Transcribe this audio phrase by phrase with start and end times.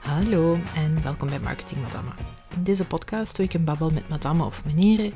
[0.00, 2.10] Hallo en welkom bij Marketing Madame.
[2.54, 5.12] In deze podcast doe ik een babbel met madame of meneren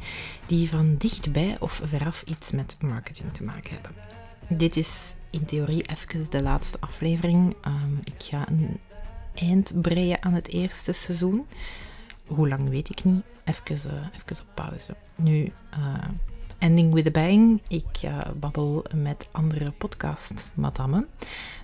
[0.46, 3.92] die van dichtbij of veraf iets met marketing te maken hebben.
[4.48, 7.56] Dit is in theorie even de laatste aflevering.
[7.66, 8.78] Um, ik ga een
[9.34, 11.46] eind breien aan het eerste seizoen.
[12.26, 13.22] Hoe lang weet ik niet.
[13.44, 14.96] Even, even op pauze.
[15.16, 16.08] Nu, uh,
[16.64, 17.60] ending with a bang.
[17.68, 21.08] Ik uh, babbel met andere podcast madammen.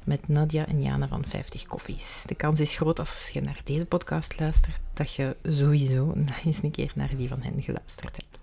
[0.05, 2.23] Met Nadia en Jana van 50 Koffies.
[2.27, 6.71] De kans is groot als je naar deze podcast luistert, dat je sowieso eens een
[6.71, 8.39] keer naar die van hen geluisterd hebt.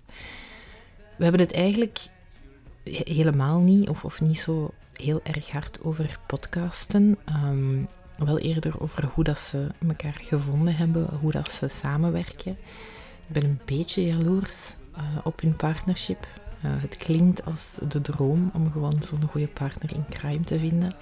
[1.17, 1.99] We hebben het eigenlijk
[2.83, 7.17] helemaal niet, of, of niet zo heel erg hard over podcasten.
[7.43, 12.51] Um, wel eerder over hoe dat ze elkaar gevonden hebben, hoe dat ze samenwerken.
[13.27, 16.27] Ik ben een beetje jaloers uh, op hun partnership.
[16.65, 20.93] Uh, het klinkt als de droom om gewoon zo'n goede partner in crime te vinden.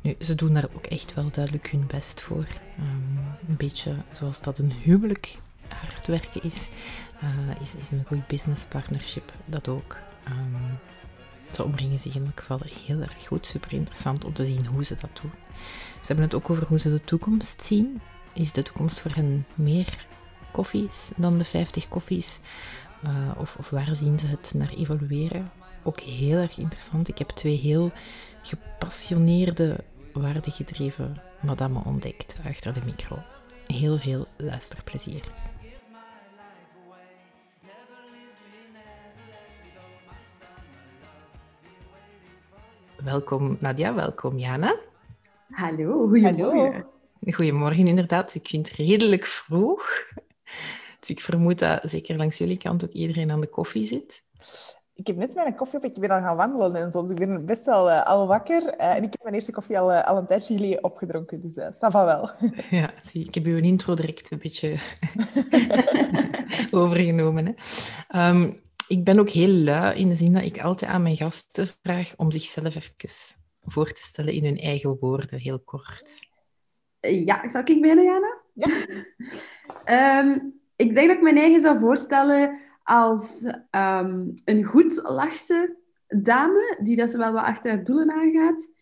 [0.00, 2.46] Nu, ze doen daar ook echt wel duidelijk hun best voor.
[2.78, 6.68] Um, een beetje zoals dat een huwelijk hard werken is,
[7.22, 9.96] uh, is, is een goed business partnership dat ook.
[10.28, 10.78] Um,
[11.54, 13.46] ze omringen zich in elk geval heel erg goed.
[13.46, 15.32] Super interessant om te zien hoe ze dat doen.
[16.00, 18.00] Ze hebben het ook over hoe ze de toekomst zien.
[18.32, 20.06] Is de toekomst voor hen meer
[20.52, 22.40] koffies dan de 50 koffies?
[23.04, 25.46] Uh, of, of waar zien ze het naar evolueren?
[25.82, 27.08] Ook heel erg interessant.
[27.08, 27.90] Ik heb twee heel
[28.42, 33.18] gepassioneerde, waardegedreven madame ontdekt achter de micro.
[33.66, 35.22] Heel veel luisterplezier.
[43.04, 44.76] Welkom Nadia, welkom Jana.
[45.50, 46.86] Hallo, goedemorgen.
[47.32, 48.34] Goedemorgen inderdaad.
[48.34, 49.88] Ik vind het redelijk vroeg.
[51.06, 54.22] Dus ik vermoed dat zeker langs jullie kant ook iedereen aan de koffie zit.
[54.94, 57.18] Ik heb net mijn koffie op, ik ben al gaan wandelen en zo, dus ik
[57.18, 58.62] ben best wel uh, al wakker.
[58.62, 61.56] Uh, en ik heb mijn eerste koffie al, uh, al een tijdje geleden opgedronken, dus
[61.56, 62.30] uh, ça va wel.
[62.80, 64.76] Ja, zie, ik heb uw intro direct een beetje
[66.80, 67.56] overgenomen.
[68.08, 68.28] Hè.
[68.28, 71.66] Um, ik ben ook heel lui in de zin dat ik altijd aan mijn gasten
[71.82, 72.92] vraag om zichzelf even
[73.60, 76.10] voor te stellen in hun eigen woorden, heel kort.
[77.00, 78.42] Ja, zal ik beginnen, Jana?
[78.54, 80.20] Ja.
[80.20, 85.76] um, ik denk dat ik mijn eigen zou voorstellen als um, een goed lachse
[86.08, 88.72] dame, die dat ze wel wat achter haar doelen aangaat.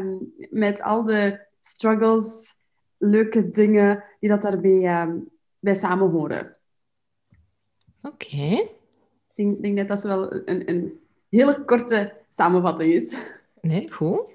[0.00, 2.54] Um, met al de struggles,
[2.98, 5.28] leuke dingen die dat daarbij um,
[5.58, 6.58] bij samen horen.
[8.02, 8.26] Oké.
[8.26, 8.70] Okay.
[9.34, 13.16] Ik denk, denk, dat dat wel een, een hele korte samenvatting is.
[13.60, 14.32] Nee, goed.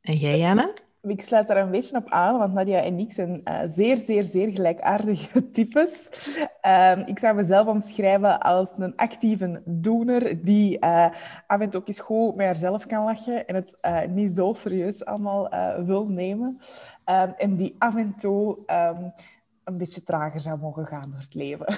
[0.00, 0.72] En jij, Jana?
[1.02, 4.24] Ik sluit daar een beetje op aan, want Nadia en ik zijn uh, zeer, zeer,
[4.24, 6.10] zeer gelijkaardige types.
[6.66, 11.06] Uh, ik zou mezelf omschrijven als een actieve doener die uh,
[11.46, 15.04] af en toe eens goed met haarzelf kan lachen en het uh, niet zo serieus
[15.04, 15.48] allemaal
[15.84, 16.58] wil nemen.
[17.10, 19.12] Um, en die af en toe um,
[19.64, 21.76] een beetje trager zou mogen gaan door het leven.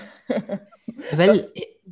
[1.16, 1.48] Wel,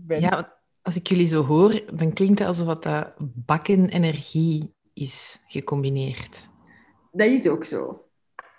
[0.07, 0.53] ja,
[0.83, 6.50] als ik jullie zo hoor, dan klinkt het alsof dat bakken energie is gecombineerd.
[7.11, 8.05] Dat is ook zo.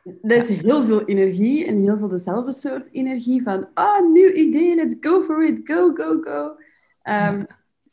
[0.03, 4.31] Dat is heel veel energie en heel veel dezelfde soort energie van ah, oh, nieuw
[4.31, 6.55] idee, let's go for it, go, go, go.
[7.09, 7.45] Um,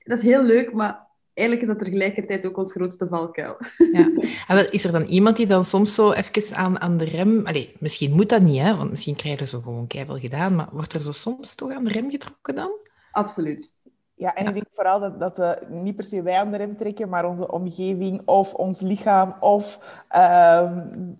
[0.04, 3.56] dat is heel leuk, maar eigenlijk is dat tegelijkertijd ook ons grootste valkuil.
[3.92, 4.10] Ja.
[4.46, 7.46] En is er dan iemand die dan soms zo even aan, aan de rem...
[7.46, 10.68] Allee, misschien moet dat niet, hè, want misschien krijg je zo gewoon keihard gedaan, maar
[10.72, 12.70] wordt er zo soms toch aan de rem getrokken dan?
[13.12, 13.76] Absoluut.
[14.18, 16.76] Ja, en ik denk vooral dat, dat uh, niet per se wij aan de rem
[16.76, 19.78] trekken, maar onze omgeving of ons lichaam of
[20.10, 20.20] uh,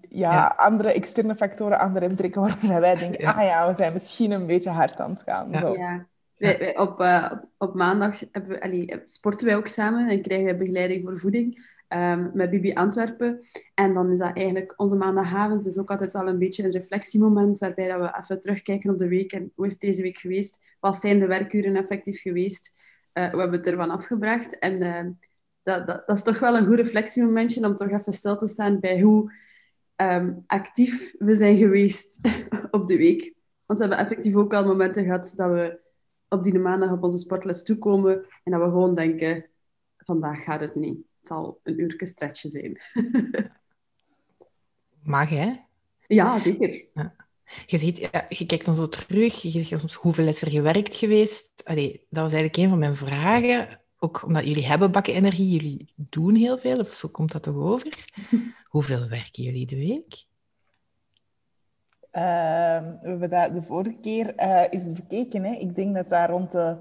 [0.09, 3.31] ja, ja, andere externe factoren aan de rem trekken, waarvan wij denken, ja.
[3.31, 5.55] ah ja, we zijn misschien een beetje hard aan het gaan.
[5.55, 5.73] Zo.
[5.73, 6.07] Ja.
[6.37, 10.47] Wij, wij, op, uh, op, maandag hebben we, allee, sporten wij ook samen en krijgen
[10.47, 13.41] wij begeleiding voor voeding um, met Bibi Antwerpen.
[13.75, 17.59] En dan is dat eigenlijk onze maandagavond is ook altijd wel een beetje een reflectiemoment
[17.59, 20.59] waarbij dat we even terugkijken op de week en hoe is deze week geweest?
[20.81, 22.71] Wat zijn de werkuren effectief geweest?
[23.15, 24.59] Uh, we hebben het ervan afgebracht.
[24.59, 25.11] En uh,
[25.63, 28.81] dat, dat, dat, is toch wel een goed reflectiemomentje om toch even stil te staan
[28.81, 29.33] bij hoe
[29.97, 32.29] um, actief we zijn geweest
[32.71, 33.35] op de week.
[33.67, 35.81] Want we hebben effectief ook al momenten gehad dat we
[36.29, 39.47] op die maandag op onze sportles toekomen en dat we gewoon denken,
[39.97, 41.08] vandaag gaat het niet.
[41.29, 42.81] Het zal een uurtje stretchen zijn.
[45.03, 45.53] Mag, hè?
[46.07, 46.85] Ja, zeker.
[46.95, 47.15] Ja.
[47.67, 47.99] Je, ziet,
[48.29, 51.63] je kijkt dan zo terug, je zegt soms hoeveel is er gewerkt geweest.
[51.65, 53.81] Allee, dat was eigenlijk een van mijn vragen.
[53.99, 57.57] Ook omdat jullie hebben bakken energie, jullie doen heel veel, of zo komt dat toch
[57.57, 58.11] over.
[58.75, 60.25] hoeveel werken jullie de week?
[62.13, 65.45] Uh, we hebben dat de vorige keer uh, eens bekeken.
[65.45, 65.53] Hè.
[65.53, 66.77] Ik denk dat daar rond de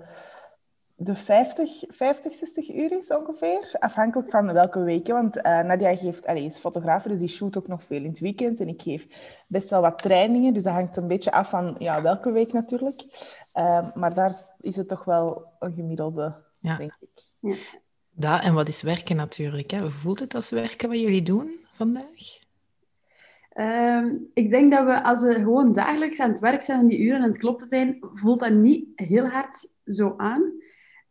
[0.99, 3.75] de 50, 50, 60 uur is ongeveer.
[3.79, 5.13] Afhankelijk van welke weken.
[5.13, 8.19] Want uh, Nadia geeft, allez, is fotograaf, dus die shoot ook nog veel in het
[8.19, 8.59] weekend.
[8.59, 9.07] En ik geef
[9.47, 10.53] best wel wat trainingen.
[10.53, 13.03] Dus dat hangt een beetje af van ja, welke week natuurlijk.
[13.55, 16.77] Uh, maar daar is het toch wel een gemiddelde, ja.
[16.77, 17.09] denk ik.
[17.39, 17.55] Ja.
[18.11, 19.71] Dat en wat is werken natuurlijk.
[19.71, 19.89] Hè?
[19.91, 22.45] Voelt het als werken wat jullie doen vandaag?
[23.53, 26.99] Um, ik denk dat we, als we gewoon dagelijks aan het werk zijn en die
[26.99, 30.53] uren aan het kloppen zijn, voelt dat niet heel hard zo aan.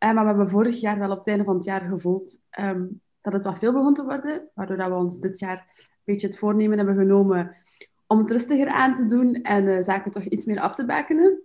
[0.03, 3.01] Uh, maar we hebben vorig jaar wel op het einde van het jaar gevoeld um,
[3.21, 4.49] dat het wat veel begon te worden.
[4.53, 7.55] Waardoor dat we ons dit jaar een beetje het voornemen hebben genomen
[8.07, 11.41] om het rustiger aan te doen en uh, zaken toch iets meer af te bakenen.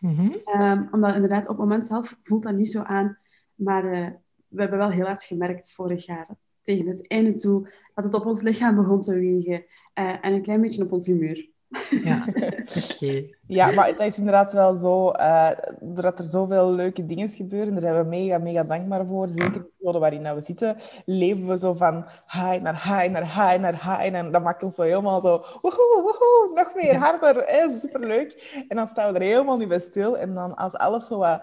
[0.00, 0.62] Mm -hmm.
[0.62, 3.18] um, omdat inderdaad op het moment zelf voelt dat niet zo aan.
[3.54, 4.08] Maar uh,
[4.48, 6.28] we hebben wel heel hard gemerkt vorig jaar
[6.60, 9.64] tegen het einde toe, dat het op ons lichaam begon te wegen
[9.94, 11.52] uh, en een klein beetje op ons humeur.
[12.04, 12.24] Ja,
[12.90, 13.26] oké.
[13.46, 15.50] Ja, maar het is inderdaad wel zo, uh,
[15.80, 19.26] doordat er zoveel leuke dingen gebeuren, daar zijn we mega, mega dankbaar voor.
[19.26, 23.62] Zeker de periode waarin we zitten, leven we zo van high naar high naar high
[23.62, 24.14] naar high.
[24.14, 28.62] En dat maakt ons zo helemaal zo, woehoe, woehoe, nog meer, harder, hè, superleuk.
[28.68, 30.18] En dan staan we er helemaal niet bij stil.
[30.18, 31.40] En dan als alles zo wat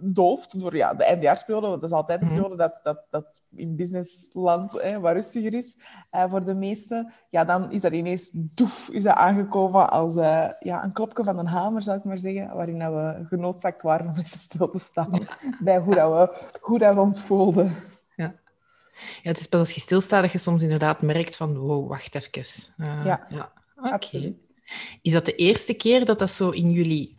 [0.00, 1.68] dooft door ja, de eindejaarsperiode.
[1.68, 2.36] Dat is altijd een mhm.
[2.36, 5.76] periode dat, dat, dat in businessland hè, wat rustiger is
[6.14, 7.14] uh, voor de meesten.
[7.30, 11.38] Ja, dan is dat ineens doef, is dat aangekomen als uh, ja, een klopje van
[11.38, 12.56] een hamer, zou ik maar zeggen.
[12.56, 15.28] Waarin dat we genoodzaakt waren om even stil te staan
[15.60, 17.76] bij hoe, dat we, hoe dat we ons voelden.
[18.16, 18.34] Ja.
[19.22, 22.14] Ja, het is pas als je stilstaat dat je soms inderdaad merkt van wow, wacht
[22.14, 22.74] even.
[22.78, 23.52] Uh, ja, ja.
[23.92, 24.34] oké.
[25.02, 27.16] Is dat de eerste keer dat dat zo in jullie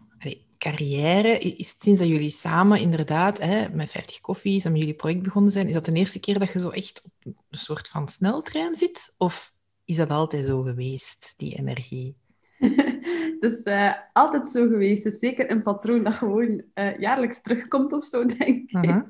[0.57, 4.95] carrière, is het sinds dat jullie samen inderdaad hè, met 50 koffies en met jullie
[4.95, 7.11] project begonnen zijn, is dat de eerste keer dat je zo echt op
[7.49, 9.15] een soort van sneltrein zit?
[9.17, 9.53] Of
[9.85, 12.15] is dat altijd zo geweest, die energie?
[13.39, 15.03] Het is uh, altijd zo geweest.
[15.03, 19.05] Het is zeker een patroon dat gewoon uh, jaarlijks terugkomt of zo, denk ik.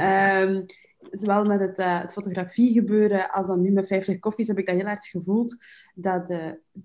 [0.00, 0.64] um,
[1.20, 4.66] zowel met het, uh, het fotografie gebeuren als dan nu met 50 koffies heb ik
[4.66, 5.56] dat heel erg gevoeld.
[5.94, 6.26] Dat,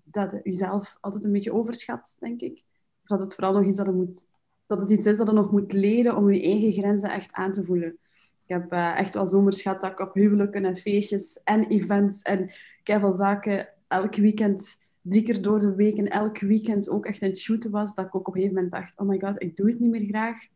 [0.03, 2.63] dat je jezelf altijd een beetje overschat, denk ik
[3.07, 4.25] dat het vooral nog iets dat, moet,
[4.65, 7.51] dat het iets is dat je nog moet leren om je eigen grenzen echt aan
[7.51, 7.97] te voelen.
[8.47, 12.21] Ik heb uh, echt wel zomers gehad dat ik op huwelijken en feestjes en events
[12.21, 12.49] en
[12.83, 17.29] veel zaken elk weekend, drie keer door de week en elk weekend ook echt aan
[17.29, 17.95] het shooten was.
[17.95, 19.89] Dat ik ook op een gegeven moment dacht, oh my god, ik doe het niet
[19.89, 20.47] meer graag.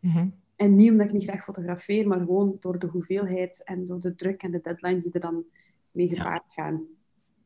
[0.00, 4.00] Mm En niet omdat ik niet graag fotografeer, maar gewoon door de hoeveelheid en door
[4.00, 5.44] de druk en de deadlines die er dan
[5.90, 6.86] mee gepaard gaan.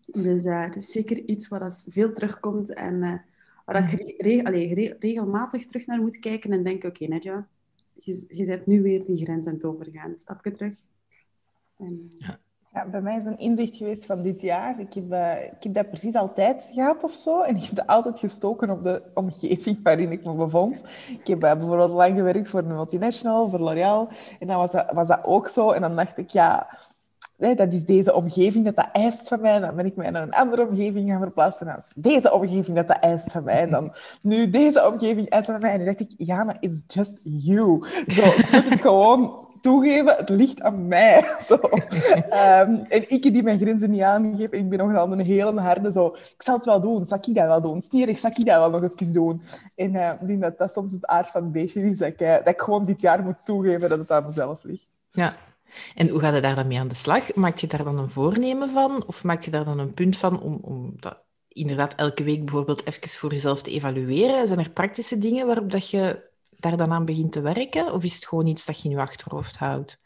[0.07, 3.03] Dus uh, het is zeker iets wat veel terugkomt en...
[3.03, 3.15] Uh,
[3.65, 4.29] Waar ik mhm.
[4.29, 7.49] re allee, regelmatig terug naar moet kijken en denk, oké, okay, Nedja,
[7.95, 10.13] je, je bent nu weer die grens aan het overgaan.
[10.17, 10.75] Stapje terug.
[11.77, 12.41] En, ja.
[12.73, 14.81] Ja, bij mij is een inzicht geweest van dit jaar.
[14.81, 17.41] Ik heb, uh, ik heb dat precies altijd gehad of zo.
[17.43, 20.83] En ik heb dat altijd gestoken op de omgeving waarin ik me bevond.
[21.09, 24.09] Ik heb uh, bijvoorbeeld lang gewerkt voor een multinational, voor L'Oréal.
[24.39, 25.71] En dan was dat, was dat ook zo.
[25.71, 26.79] En dan dacht ik, ja,
[27.43, 29.59] dat is deze omgeving dat dat eist van mij.
[29.59, 31.67] Dan ben ik mij naar een andere omgeving gaan verplaatsen.
[31.67, 33.67] Dan deze omgeving dat dat eist van mij.
[33.67, 35.71] Dan nu deze omgeving eist van mij.
[35.71, 37.87] En dan dacht ik, ja, maar it's just you.
[38.07, 41.25] Zo, ik moet het gewoon toegeven, het ligt aan mij.
[41.49, 41.55] Zo.
[41.55, 46.07] Um, en ik die mijn grenzen niet aangeef, ik ben nogal een hele harde zo,
[46.07, 47.83] ik zal het wel doen, zal ik dat wel doen?
[47.83, 49.43] Snierig, zal ik dat wel nog even doen?
[49.77, 52.21] En uh, ik denk dat dat soms het aard van het beestje is, dat ik,
[52.21, 54.91] uh, dat ik gewoon dit jaar moet toegeven dat het aan mezelf ligt.
[55.11, 55.35] Ja,
[55.95, 57.35] en hoe gaat je daar dan mee aan de slag?
[57.35, 59.07] Maak je daar dan een voornemen van?
[59.07, 62.87] Of maak je daar dan een punt van om, om dat inderdaad elke week bijvoorbeeld
[62.87, 64.47] even voor jezelf te evalueren?
[64.47, 67.93] Zijn er praktische dingen waarop dat je daar dan aan begint te werken?
[67.93, 70.01] Of is het gewoon iets dat je in je achterhoofd houdt?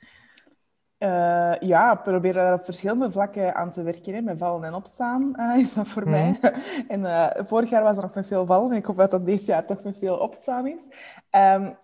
[0.98, 4.14] Uh, ja, probeer daar op verschillende vlakken aan te werken.
[4.14, 4.20] Hè.
[4.20, 6.10] Met vallen en opstaan uh, is dat voor mhm.
[6.10, 6.40] mij.
[6.88, 8.70] en uh, vorig jaar was er nog met veel vallen.
[8.70, 10.82] En ik hoop dat dat deze jaar toch met veel opstaan is.
[11.36, 11.76] Um,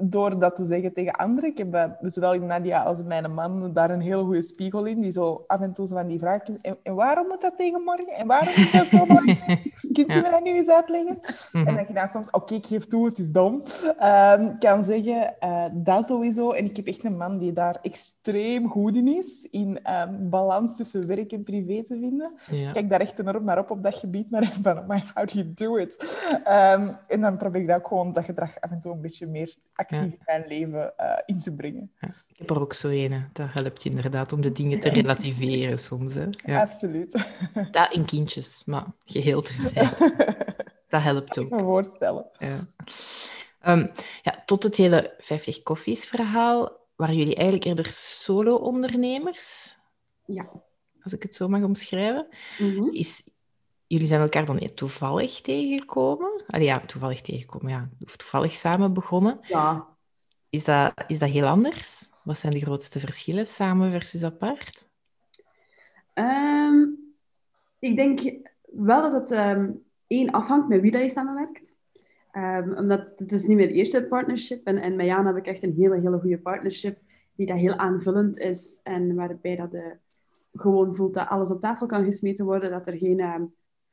[0.00, 1.50] door dat te zeggen tegen anderen.
[1.50, 5.00] Ik heb zowel in Nadia als mijn man daar een hele goede spiegel in.
[5.00, 6.58] Die zo af en toe zo van die vragen.
[6.62, 8.08] En, en waarom moet dat tegen morgen?
[8.08, 9.62] En waarom is dat zo belangrijk?
[9.92, 11.18] Kunt je me dat nu eens uitleggen?
[11.52, 11.66] Mhm.
[11.66, 13.62] En dat je dan soms, oké, okay, ik geef toe, het is dom.
[14.02, 15.34] Um, kan zeggen,
[15.72, 16.50] dat sowieso.
[16.50, 20.76] En ik heb echt een man die daar extreem goed in is, in um, balans
[20.76, 22.32] tussen werk en privé te vinden.
[22.50, 22.72] Ja.
[22.72, 25.52] Kijk daar echt enorm naar op op dat gebied, naar van, my, how do you
[25.54, 26.18] do it?
[27.06, 30.00] En dan probeer ik dat ook dat gedrag af en toe een beetje meer actief
[30.00, 31.92] in mijn leven uh, in te brengen.
[32.00, 32.08] Ja.
[32.28, 33.24] Ik heb er ook zo een.
[33.32, 36.14] Dat helpt inderdaad om de dingen te relativeren soms.
[36.14, 36.26] Hè.
[36.44, 36.60] Ja.
[36.60, 37.24] Absoluut.
[37.70, 40.36] Dat in kindjes, maar geheel terzijde.
[40.88, 41.44] dat helpt ook.
[41.44, 42.26] Ik me voorstellen.
[42.38, 42.58] Ja.
[43.72, 43.90] Um,
[44.22, 49.76] ja, tot het hele 50 koffies verhaal waren jullie eigenlijk eerder solo-ondernemers?
[50.24, 50.50] Ja.
[51.02, 52.26] Als ik het zo mag omschrijven.
[52.58, 52.88] Mhm.
[52.90, 53.30] Is,
[53.88, 56.42] jullie zijn elkaar dan niet toevallig tegengekomen?
[56.46, 57.88] Allee, ja, toevallig tegengekomen, ja.
[58.04, 59.38] Of toevallig samen begonnen?
[59.42, 59.86] Ja.
[60.50, 62.10] Is dat, is dat heel anders?
[62.24, 64.88] Wat zijn de grootste verschillen samen versus apart?
[66.14, 66.84] Ehm,
[67.78, 68.20] ik denk
[68.62, 71.76] wel dat het um, één afhangt met wie dat je samenwerkt.
[72.32, 74.66] Um, omdat het is niet mijn eerste partnership.
[74.66, 76.98] En, en met Jan heb ik echt een hele, hele goede partnership.
[77.36, 78.80] Die dat heel aanvullend is.
[78.82, 79.96] En waarbij dat de,
[80.52, 82.70] gewoon voelt dat alles op tafel kan gesmeten worden.
[82.70, 83.20] Dat er geen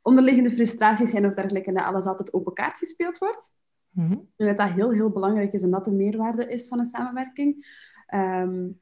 [0.05, 1.67] onderliggende frustraties zijn of dergelijke.
[1.67, 3.55] En dat alles altijd open kaart gespeeld wordt.
[3.89, 4.29] Mm -hmm.
[4.35, 7.65] En dat dat heel, heel belangrijk is en dat de meerwaarde is van een samenwerking.
[8.13, 8.79] Um,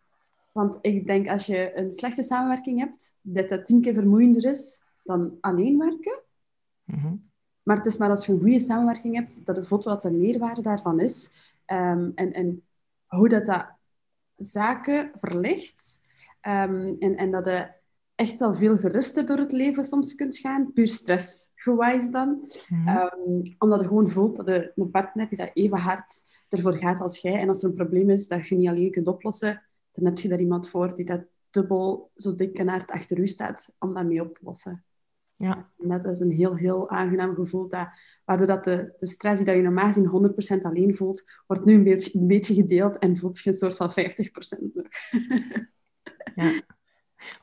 [0.51, 4.83] want ik denk als je een slechte samenwerking hebt, dat dat tien keer vermoeiender is
[5.03, 6.19] dan alleen werken.
[6.83, 7.13] Mm -hmm.
[7.63, 10.11] Maar het is maar als je een goede samenwerking hebt, dat je voelt wat de
[10.11, 11.31] meerwaarde daarvan is.
[11.67, 12.63] Um, en, en
[13.05, 13.65] hoe dat, dat
[14.35, 16.01] zaken verlicht.
[16.41, 17.71] Um, en, en dat je
[18.15, 22.29] echt wel veel geruster door het leven soms kunt gaan, puur stressgewijs dan.
[22.69, 22.97] Mm -hmm.
[22.97, 26.77] um, omdat je gewoon voelt dat je een partner hebt die dat even hard ervoor
[26.77, 27.39] gaat als jij.
[27.39, 30.29] En als er een probleem is dat je niet alleen kunt oplossen, dan heb je
[30.29, 34.05] daar iemand voor die dat dubbel zo dik en hard achter u staat om dat
[34.05, 34.83] mee op te lossen.
[35.33, 35.71] Ja.
[35.79, 37.67] En dat is een heel, heel aangenaam gevoel.
[37.67, 37.87] Dat,
[38.25, 41.73] waardoor dat de, de stress die dat je normaal gezien 100% alleen voelt, wordt nu
[41.73, 43.93] een beetje, een beetje gedeeld en voelt je een soort van 50%
[44.73, 44.87] nog.
[46.35, 46.61] ja.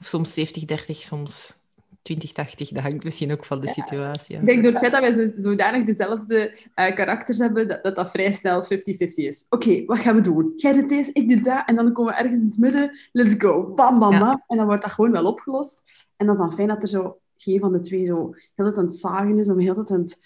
[0.01, 1.59] Of soms 70, 30, soms
[2.03, 2.69] 20, 80.
[2.69, 3.73] Dat hangt misschien ook van de ja.
[3.73, 4.37] situatie.
[4.37, 7.97] Ik denk door het feit dat wij zo, zodanig dezelfde uh, karakters hebben, dat, dat
[7.97, 8.67] dat vrij snel 50-50
[9.15, 9.47] is.
[9.49, 10.53] Oké, okay, wat gaan we doen?
[10.57, 11.63] Jij doet deze, ik doe dat.
[11.67, 12.91] En dan komen we ergens in het midden.
[13.13, 13.75] Let's go.
[13.75, 14.29] Bam, bam, bam.
[14.29, 14.45] Ja.
[14.47, 16.07] En dan wordt dat gewoon wel opgelost.
[16.17, 18.79] En dat is dan fijn dat er zo geen van de twee zo heel tijd
[18.79, 20.19] aan het zagen is, om heel aan het,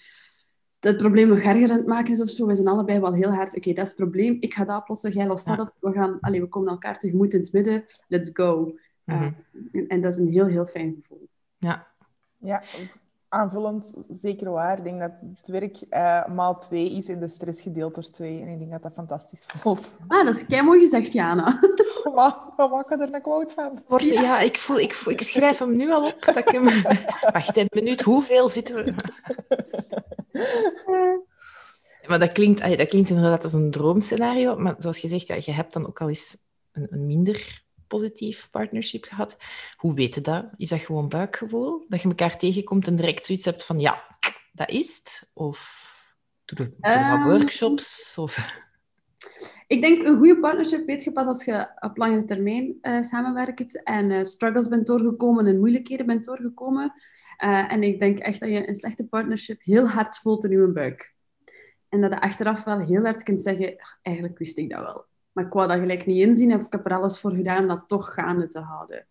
[0.79, 2.45] het probleem nog erger aan het maken is of zo.
[2.45, 4.37] We zijn allebei wel heel hard, oké, okay, dat is het probleem.
[4.39, 5.71] Ik ga dat oplossen, jij lost dat op.
[5.79, 7.83] We, gaan, allez, we komen elkaar tegemoet in het midden.
[8.07, 8.75] Let's go.
[9.05, 9.35] Mm -hmm.
[9.51, 11.27] uh, en, en dat is een heel, heel fijn gevoel.
[11.57, 11.87] Ja.
[12.37, 12.63] Ja,
[13.35, 14.77] aanvullend zeker waar.
[14.77, 18.41] Ik denk dat het werk uh, maal twee is en de stress gedeeld door twee.
[18.41, 19.95] En ik denk dat dat fantastisch voelt.
[20.07, 21.59] Ah, dat is kei mooi gezegd, Jana.
[22.03, 23.83] Wat, wat maken er een quote van?
[23.87, 26.23] Word, ja, ik, voel, ik, voel, ik schrijf hem nu al op.
[26.25, 26.63] Dat ik hem...
[27.33, 28.95] Wacht een minuut, hoeveel zitten we?
[32.07, 34.57] maar dat klinkt, dat klinkt inderdaad als een droomscenario.
[34.57, 36.37] Maar zoals je zegt, ja, je hebt dan ook al eens
[36.71, 37.64] een, een minder
[37.95, 39.37] positief partnership gehad.
[39.75, 40.45] Hoe weet je dat?
[40.57, 41.85] Is dat gewoon buikgevoel?
[41.87, 44.03] Dat je elkaar tegenkomt en direct zoiets hebt van ja,
[44.51, 45.31] dat is het?
[45.33, 45.93] Of
[46.45, 48.17] doe je um, workshops?
[48.17, 48.63] Of...
[49.67, 53.83] Ik denk een goede partnership weet je pas als je op langere termijn uh, samenwerkt
[53.83, 56.93] en uh, struggles bent doorgekomen en moeilijkheden bent doorgekomen.
[57.43, 60.71] Uh, en ik denk echt dat je een slechte partnership heel hard voelt in je
[60.71, 61.13] buik.
[61.89, 65.05] En dat je achteraf wel heel hard kunt zeggen, eigenlijk wist ik dat wel.
[65.35, 67.67] Maar ik wou dat gelijk niet inzien en ik heb er alles voor gedaan om
[67.67, 69.07] dat toch gaande te houden.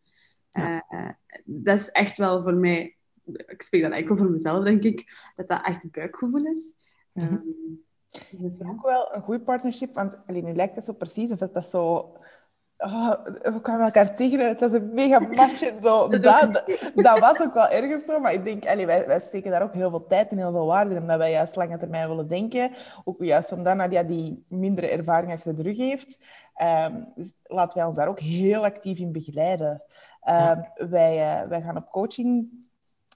[0.51, 0.85] Ja.
[0.91, 1.11] Uh,
[1.45, 5.49] dat is echt wel voor mij, ik spreek dat enkel voor mezelf, denk ik, dat
[5.49, 6.75] dat echt een buikgevoel is.
[7.13, 7.33] Mm -hmm.
[7.35, 7.85] um,
[8.39, 8.69] ja.
[8.69, 11.69] Ook wel een goede partnership, want alleen, nu lijkt het zo precies of dat, dat
[11.69, 12.13] zo
[12.85, 16.09] Oh, we kwamen elkaar tegen en het was een mega match en zo.
[16.09, 16.65] Dat, dat,
[16.95, 19.73] dat, was ook wel ergens zo, maar ik denk, allee, wij, wij steken daar ook
[19.73, 22.71] heel veel tijd en heel veel waarde in, omdat wij juist lange termijn willen denken.
[23.05, 26.19] Ook juist omdat Nadia die mindere ervaring achter de rug heeft.
[26.63, 29.71] Um, dus laten wij ons daar ook heel actief in begeleiden.
[29.71, 30.73] Um, ja.
[30.89, 32.49] wij, uh, wij gaan op coaching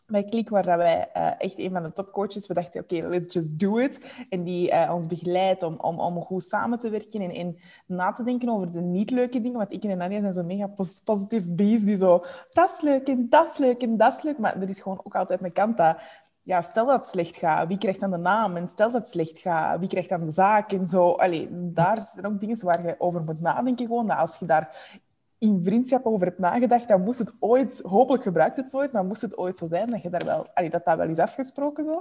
[0.08, 3.58] bij Klik, waar wij uh, echt een van de topcoaches, we dachten, oké, let's just
[3.58, 4.24] do it.
[4.28, 8.12] En die uh, ons begeleidt om, om, om goed samen te werken en, en na
[8.12, 9.58] te denken over de niet leuke dingen.
[9.58, 13.08] Want ik en Nadia zijn zo mega pos positief bees, die zo, dat is leuk
[13.08, 14.38] en dat is leuk en dat is leuk.
[14.38, 15.98] Maar er is gewoon ook altijd een kant dat,
[16.40, 18.56] ja, stel dat het slecht gaat, wie krijgt dan de naam?
[18.56, 20.72] En stel dat het slecht gaat, wie krijgt dan de zaak?
[20.72, 23.86] En zo, allee, daar zijn ook dingen waar je over moet nadenken.
[23.86, 24.98] Gewoon, dat als je daar
[25.38, 29.22] in vriendschap over hebt nagedacht, dan moest het ooit, hopelijk gebruikt het nooit, maar moest
[29.22, 31.96] het ooit zo zijn dat je daar wel, allee, dat dat wel is afgesproken zo.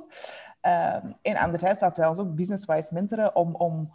[0.62, 3.92] Um, en anderzijds laten wij ons ook business-wise mentoren om, om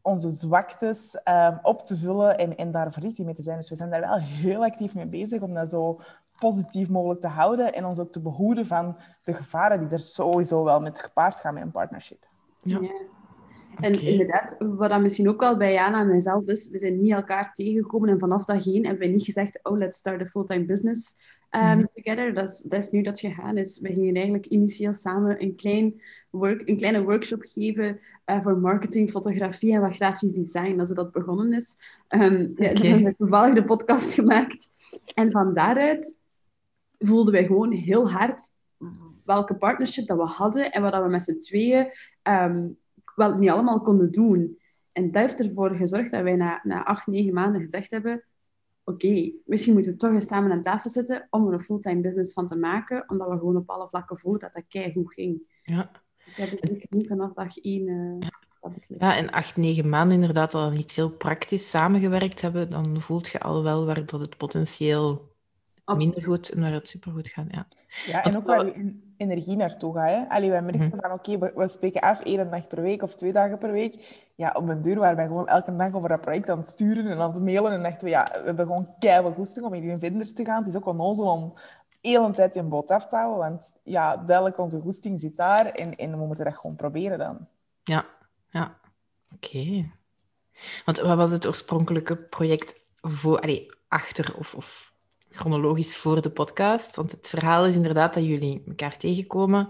[0.00, 3.56] onze zwaktes um, op te vullen en, en daar voorzichtig mee te zijn.
[3.56, 6.00] Dus we zijn daar wel heel actief mee bezig om dat zo
[6.38, 10.64] positief mogelijk te houden en ons ook te behoeden van de gevaren die er sowieso
[10.64, 12.26] wel met gepaard gaan met een partnership.
[12.58, 12.80] Ja.
[12.80, 12.90] ja.
[13.80, 14.06] En okay.
[14.06, 17.52] inderdaad, wat dan misschien ook al bij Jana en mijzelf is, we zijn niet elkaar
[17.52, 21.16] tegengekomen en vanaf dat heen hebben we niet gezegd, oh, let's start a full-time business
[21.50, 21.88] um, mm.
[21.94, 22.34] together.
[22.34, 23.78] Dat is, dat is nu dat gegaan is.
[23.80, 26.00] We gingen eigenlijk initieel samen een, klein
[26.30, 31.12] work, een kleine workshop geven uh, voor marketing, fotografie en wat grafisch design, als dat
[31.12, 31.76] begonnen is.
[32.08, 32.66] Um, okay.
[32.66, 34.68] ja, dan hebben we toevallig de podcast gemaakt.
[35.14, 36.16] En van daaruit
[36.98, 38.52] voelden wij gewoon heel hard
[39.24, 41.86] welke partnership dat we hadden en wat we met z'n tweeën
[42.22, 42.76] um,
[43.14, 44.58] wel niet allemaal konden doen.
[44.92, 48.24] En dat heeft ervoor gezorgd dat wij na, na acht, negen maanden gezegd hebben
[48.84, 52.00] oké, okay, misschien moeten we toch eens samen aan tafel zitten om er een fulltime
[52.00, 55.48] business van te maken, omdat we gewoon op alle vlakken voelen dat dat goed ging.
[55.62, 55.90] Ja.
[56.24, 57.86] Dus we hebben zeker niet vanaf dag één...
[57.88, 58.26] Uh...
[58.98, 63.40] Ja, en acht, negen maanden inderdaad al iets heel praktisch samengewerkt hebben, dan voelt je
[63.40, 65.30] al wel waar dat het potentieel
[65.96, 67.46] minder goed en waar het supergoed gaat.
[67.50, 67.66] Ja,
[68.06, 70.08] ja en ook waar je energie naartoe gaat.
[70.08, 70.28] Hè?
[70.28, 71.00] Allee, wij merken mhm.
[71.00, 74.24] van, oké, we, spreken af één dag per week of twee dagen per week.
[74.36, 77.06] Ja, op een duur waren wij gewoon elke dag over dat project aan het sturen
[77.06, 77.72] en aan het mailen.
[77.72, 80.58] En dachten we, ja, we hebben gewoon keihard goesting om in die vinders te gaan.
[80.58, 81.54] Het is ook onnozel om
[82.00, 85.66] heel een tijd in boot af te houden, want ja, duidelijk onze goesting zit daar
[85.66, 87.46] en, en we moeten dat gewoon proberen dan.
[87.82, 88.04] Ja,
[88.48, 88.78] ja.
[89.34, 89.90] Oké.
[90.84, 94.91] Want wat was het oorspronkelijke project voor, allee, achter of, of
[95.32, 96.96] chronologisch voor de podcast?
[96.96, 99.68] Want het verhaal is inderdaad dat jullie elkaar tegenkomen,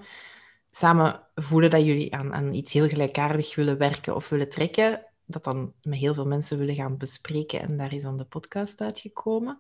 [0.70, 5.44] samen voelen dat jullie aan, aan iets heel gelijkaardig willen werken of willen trekken, dat
[5.44, 9.58] dan met heel veel mensen willen gaan bespreken en daar is dan de podcast uitgekomen.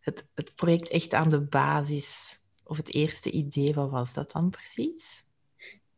[0.00, 4.50] Het, het project echt aan de basis, of het eerste idee, wat was dat dan
[4.50, 5.28] precies?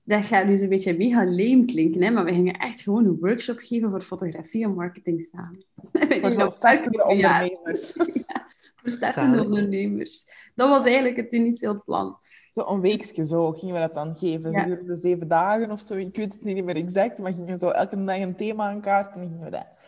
[0.05, 2.11] dat gaat nu een beetje mega leem klinken, hè?
[2.11, 5.65] maar we gingen echt gewoon een workshop geven voor fotografie en marketing samen.
[6.37, 7.95] Voor startende ondernemers.
[8.29, 8.47] ja,
[8.91, 10.25] startende ondernemers.
[10.55, 12.17] Dat was eigenlijk het initieel plan.
[12.51, 14.51] Zo een weekje zo gingen we dat dan geven.
[14.51, 14.65] Ja.
[14.65, 17.69] De zeven dagen of zo, ik weet het niet meer exact, maar gingen we zo
[17.69, 19.81] elke dag een thema aankaarten en gingen we dat,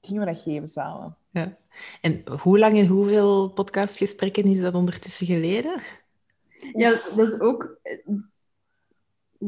[0.00, 1.16] gingen we dat geven samen.
[1.30, 1.56] Ja.
[2.00, 5.80] En hoe lang en hoeveel podcastgesprekken is dat ondertussen geleden?
[6.72, 7.80] Ja, dat is ook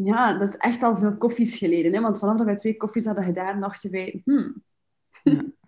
[0.02, 1.92] ja, dat is echt al veel koffies geleden.
[1.92, 2.00] Hè?
[2.00, 4.22] Want vanaf dat wij twee koffies hadden gedaan, dachten wij...
[4.24, 4.62] Hmm,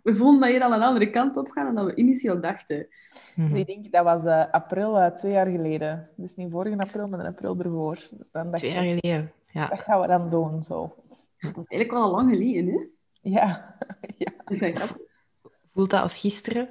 [0.06, 2.88] we vonden dat hier al een andere kant op gaan dan we initieel dachten.
[3.34, 3.56] Mhm.
[3.56, 6.08] Ik denk, dat was uh, april uh, twee jaar geleden.
[6.16, 7.98] Dus niet vorige april, maar de april ervoor.
[8.32, 9.66] Dan twee jaar geleden, ja.
[9.66, 10.94] Dat gaan we dan doen, zo.
[11.38, 12.86] Dat is eigenlijk wel al lang geleden, hè?
[13.30, 13.74] Ja.
[14.58, 14.86] ja.
[15.72, 16.68] Voelt dat als gisteren?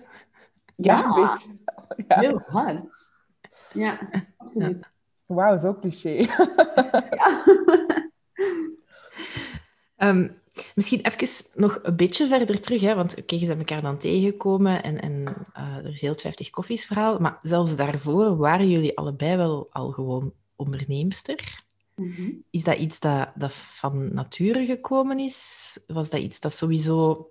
[0.75, 1.39] Ja, ja.
[2.07, 2.19] ja.
[2.19, 3.13] heel hard.
[3.73, 3.99] Ja,
[4.37, 4.89] absoluut.
[5.25, 6.09] Wauw, zo cliché.
[7.19, 7.43] ja.
[9.97, 10.43] um,
[10.75, 14.83] misschien even nog een beetje verder terug, hè, want oké, je zijn elkaar dan tegengekomen
[14.83, 15.23] en, en
[15.57, 19.67] uh, er is heel het 50 koffies verhaal, maar zelfs daarvoor waren jullie allebei wel
[19.71, 21.63] al gewoon onderneemster.
[21.95, 25.79] Mm Is dat iets dat, dat van nature gekomen is?
[25.87, 27.29] Was dat iets dat sowieso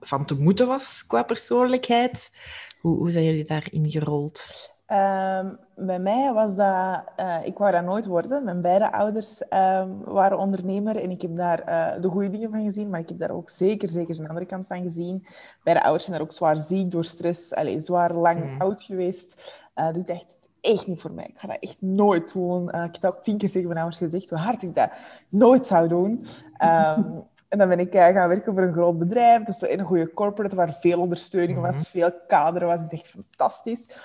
[0.00, 2.36] van te moeten was qua persoonlijkheid?
[2.80, 4.70] Hoe, hoe zijn jullie daarin gerold?
[4.92, 8.44] Um, bij mij was dat, uh, ik wou dat nooit worden.
[8.44, 12.64] Mijn beide ouders um, waren ondernemer en ik heb daar uh, de goede dingen van
[12.64, 15.26] gezien, maar ik heb daar ook zeker, zeker een andere kant van gezien.
[15.62, 18.60] Beide ouders zijn daar ook zwaar ziek door stress, allez, zwaar lang mm.
[18.60, 19.52] oud geweest.
[19.76, 21.26] Uh, dus ik dacht, echt niet voor mij.
[21.26, 22.68] Ik ga dat echt nooit doen.
[22.68, 24.90] ik heb dat ook tien keer tegen mijn ouders gezegd, hoe hard ik dat
[25.28, 26.26] nooit zou doen.
[26.62, 29.44] Um, en dan ben ik gaan werken voor een groot bedrijf.
[29.44, 31.84] Dat is een goede corporate, waar veel ondersteuning was, mhm.
[31.84, 32.80] veel kader was.
[32.80, 33.96] Het echt fantastisch.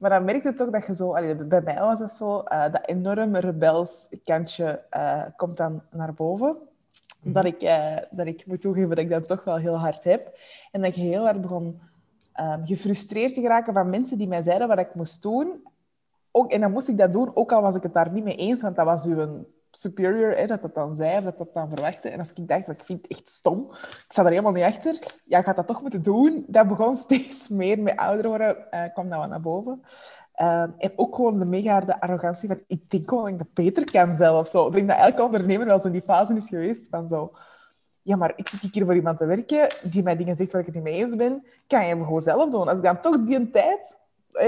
[0.00, 1.14] Maar dan merk je toch dat je zo...
[1.14, 6.14] Allee, bij mij was het zo, uh, dat enorme rebels kantje uh, komt dan naar
[6.14, 6.56] boven.
[7.22, 7.32] Mhm.
[7.32, 10.38] Dat, ik, uh, dat ik moet toegeven dat ik dat toch wel heel hard heb.
[10.72, 11.80] En dat ik heel hard begon
[12.40, 15.62] um, gefrustreerd te geraken van mensen die mij zeiden wat ik moest doen.
[16.32, 18.36] Ook, en dan moest ik dat doen, ook al was ik het daar niet mee
[18.36, 22.08] eens, want dat was uw superior, dat dat dan zei, of dat dat dan verwachtte.
[22.08, 24.98] En als ik dacht, ik vind het echt stom, ik sta er helemaal niet achter,
[25.24, 26.44] ja, gaat dat toch moeten doen.
[26.46, 29.82] Dat begon steeds meer met ouder worden, uh, kwam dat naar boven.
[30.40, 33.54] Uh, en ook gewoon de mega harde arrogantie van, ik denk gewoon dat ik dat
[33.54, 34.48] beter kan zelf.
[34.48, 34.66] Zo.
[34.66, 37.32] Ik denk dat elke ondernemer wel zo in die fase is geweest van zo...
[38.02, 40.66] Ja, maar ik zit hier voor iemand te werken die mij dingen zegt waar ik
[40.66, 41.44] het niet mee eens ben.
[41.66, 42.68] Kan je hem gewoon zelf doen.
[42.68, 43.98] Als ik dan toch die tijd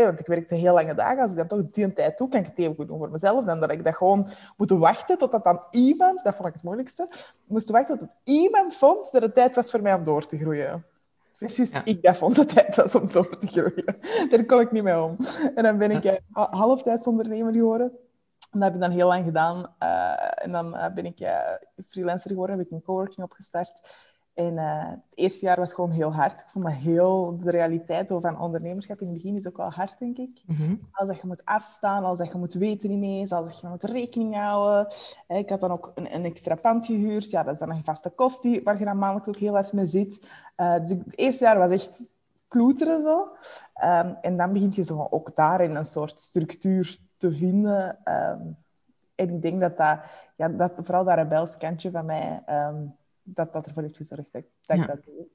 [0.00, 2.46] want ik werkte heel lange dagen, als ik dan toch die tijd doe, kan ik
[2.46, 3.44] het even goed doen voor mezelf.
[3.44, 7.08] Dan dat ik dat gewoon moet wachten totdat dan iemand, dat vond ik het moeilijkste,
[7.46, 10.84] moest wachten tot iemand vond dat het tijd was voor mij om door te groeien.
[11.32, 13.96] Versus ik dat vond dat het tijd was om door te groeien.
[14.30, 15.16] Daar kon ik niet mee om.
[15.54, 17.92] En dan ben ik uh, halftijdsondernemer geworden.
[18.50, 19.74] En dat heb ik dan heel lang gedaan.
[19.82, 21.16] Uh, en dan uh, ben ik
[21.88, 23.82] freelancer geworden, heb ik een coworking opgestart.
[24.34, 26.40] En uh, het eerste jaar was gewoon heel hard.
[26.40, 27.38] Ik vond dat heel...
[27.38, 30.42] De realiteit van ondernemerschap in het begin is ook wel hard, denk ik.
[30.46, 30.74] Mhm.
[30.92, 33.84] Als dat je moet afstaan, als dat je moet weten ineens, als dat je moet
[33.84, 34.92] rekening houden.
[35.28, 37.30] Ik had dan ook een, een extra pand gehuurd.
[37.30, 39.72] Ja, dat is dan een vaste kost die, waar je dan maandelijks ook heel hard
[39.72, 40.26] mee zit.
[40.56, 42.14] Uh, dus het eerste jaar was echt
[42.48, 43.20] ploeteren zo.
[43.84, 47.98] Um, en dan begint je zo ook daarin een soort structuur te vinden.
[48.04, 48.56] Um,
[49.14, 49.98] en ik denk dat dat,
[50.36, 52.42] ja, dat vooral dat rebels kantje van mij...
[52.50, 55.26] Um, dat dat ervoor heeft gezorgd dat, dat ik dat doe.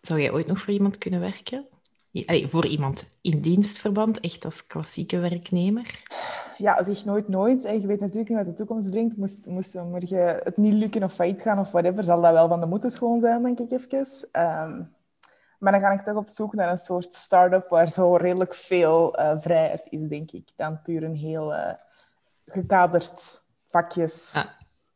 [0.00, 1.66] Zou jij ooit nog voor iemand kunnen werken?
[2.26, 6.02] Allee, voor iemand in dienstverband, echt als klassieke werknemer?
[6.56, 7.62] Ja, zeg nooit nooit.
[7.62, 9.16] Je weet natuurlijk niet wat de toekomst brengt.
[9.16, 12.48] Moest, moest we morgen het niet lukken of failliet gaan of whatever, zal dat wel
[12.48, 14.28] van de moeten schoon zijn, denk ik even.
[14.42, 14.94] Um,
[15.58, 19.18] maar dan ga ik toch op zoek naar een soort start-up waar zo redelijk veel
[19.18, 20.48] uh, vrijheid is, denk ik.
[20.56, 21.72] Dan puur een heel uh,
[22.44, 24.36] gekaderd vakjes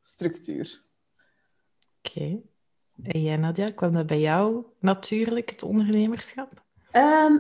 [0.03, 0.85] structuur.
[2.07, 2.41] Oké.
[3.03, 6.65] En jij, Nadia, kwam dat bij jou natuurlijk, het ondernemerschap?
[6.91, 7.39] Ehm,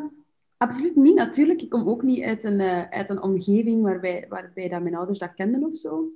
[0.56, 1.62] absoluut niet natuurlijk.
[1.62, 5.18] Ik kom ook niet uit een, uh, uit een omgeving waarbij, waarbij dat mijn ouders
[5.18, 6.08] dat kenden of zo.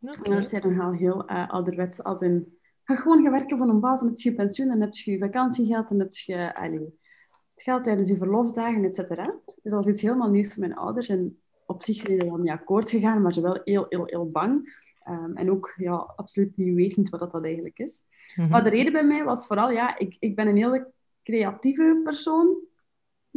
[0.00, 0.34] Okay.
[0.34, 2.58] Maar zijn dan al heel uh, ouderwets als in...
[2.84, 5.90] Ga gewoon gaan werken voor een baas en heb je pensioen en heb je vakantiegeld
[5.90, 6.34] en heb je
[7.54, 9.34] het geld tijdens je verlofdagen, et cetera.
[9.44, 11.08] Dus dat was iets helemaal nieuws voor mijn ouders.
[11.08, 14.30] En op zich zijn ze wel niet akkoord gegaan, maar ze wel heel, heel, heel
[14.30, 14.82] bang.
[15.08, 18.02] Um, en ook ja, absoluut niet wetend wat dat eigenlijk is.
[18.02, 18.52] Mm -hmm.
[18.52, 22.56] Maar de reden bij mij was vooral, ja, ik, ik ben een hele creatieve persoon.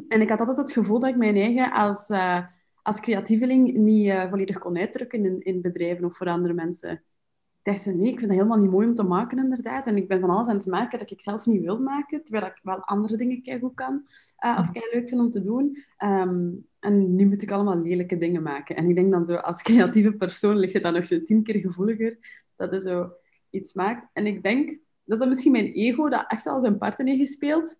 [0.07, 2.45] En ik had altijd het gevoel dat ik mijn eigen als, uh,
[2.81, 6.91] als creatieveling niet uh, volledig kon uitdrukken in, in bedrijven of voor andere mensen.
[6.91, 9.87] Ik dacht nee, ik vind dat helemaal niet mooi om te maken, inderdaad.
[9.87, 12.45] En ik ben van alles aan het maken dat ik zelf niet wil maken, terwijl
[12.45, 14.07] ik wel andere dingen keigoed kan
[14.45, 15.77] uh, of kei leuk vind om te doen.
[16.03, 18.75] Um, en nu moet ik allemaal lelijke dingen maken.
[18.75, 21.59] En ik denk dan zo, als creatieve persoon ligt het dan nog zo tien keer
[21.59, 22.17] gevoeliger
[22.55, 23.11] dat je zo
[23.49, 24.07] iets maakt.
[24.13, 27.75] En ik denk, dat is misschien mijn ego dat echt al zijn parten heeft gespeeld.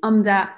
[0.00, 0.48] Omdat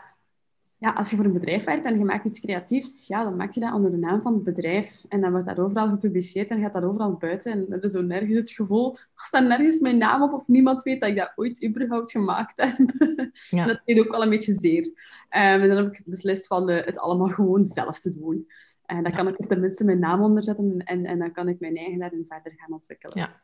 [0.80, 3.52] ja, als je voor een bedrijf werkt en je maakt iets creatiefs, ja, dan maak
[3.52, 5.04] je dat onder de naam van het bedrijf.
[5.08, 7.52] En dan wordt dat overal gepubliceerd en gaat dat overal buiten.
[7.52, 10.82] En dat is zo nergens het gevoel, er staat nergens mijn naam op of niemand
[10.82, 12.76] weet dat ik dat ooit überhaupt gemaakt heb.
[13.50, 13.64] Ja.
[13.64, 14.86] dat deed ook wel een beetje zeer.
[14.86, 14.92] Um,
[15.30, 18.46] en dan heb ik beslist van uh, het allemaal gewoon zelf te doen.
[18.84, 19.18] En dan ja.
[19.18, 21.98] kan ik er tenminste mijn naam onder zetten en, en dan kan ik mijn eigen
[21.98, 23.18] daarin verder gaan ontwikkelen.
[23.18, 23.42] Ja.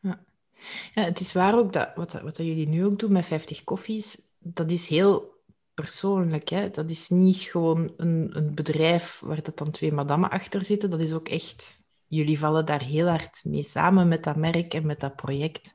[0.00, 0.24] ja.
[0.92, 4.18] Ja, het is waar ook dat wat, wat jullie nu ook doen met 50 koffies,
[4.38, 5.33] dat is heel
[5.74, 6.48] persoonlijk.
[6.48, 6.70] Hè?
[6.70, 10.90] Dat is niet gewoon een, een bedrijf waar dat dan twee madammen achter zitten.
[10.90, 11.82] Dat is ook echt...
[12.06, 15.74] Jullie vallen daar heel hard mee samen met dat merk en met dat project.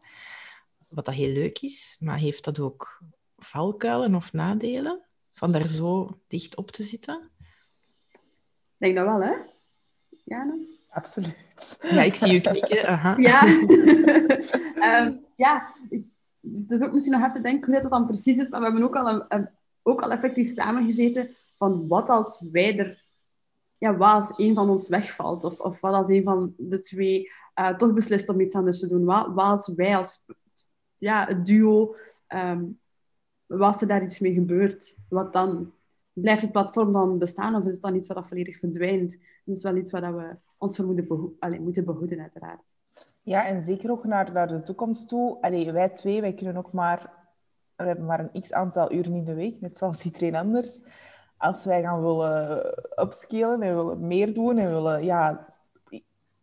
[0.88, 1.98] Wat dat heel leuk is.
[2.00, 3.02] Maar heeft dat ook
[3.38, 5.02] valkuilen of nadelen?
[5.34, 7.30] Van daar zo dicht op te zitten?
[8.10, 9.34] Ik denk dat wel, hè?
[10.24, 10.54] Ja,
[10.90, 11.78] Absoluut.
[11.82, 12.88] Ja, ik zie je knikken.
[12.88, 13.14] Aha.
[13.18, 13.46] Ja.
[15.06, 15.76] um, ja,
[16.42, 18.84] het is ook misschien nog even denken hoe dat dan precies is, maar we hebben
[18.84, 19.50] ook al een, een
[19.90, 23.04] ook al effectief samengezeten van wat als wij er,
[23.78, 27.32] ja, wat als een van ons wegvalt, of, of wat als een van de twee
[27.60, 30.26] uh, toch beslist om iets anders te doen, wat, als wij als
[30.96, 31.96] ja, het duo,
[32.28, 32.80] um,
[33.46, 35.74] wat als er daar iets mee gebeurt, wat dan?
[36.14, 39.12] Blijft het platform dan bestaan of is het dan iets wat dat volledig verdwijnt?
[39.46, 42.76] Dat is wel iets wat we ons voor moeten, moeten behoeden, uiteraard.
[43.22, 45.38] Ja, en zeker ook naar, naar de toekomst toe.
[45.42, 47.19] Allee, wij twee, wij kunnen ook maar
[47.84, 50.80] we hebben maar een x-aantal uren in de week, net zoals iedereen anders.
[51.38, 55.04] Als wij gaan willen upscalen en willen meer doen en willen...
[55.04, 55.48] Ja,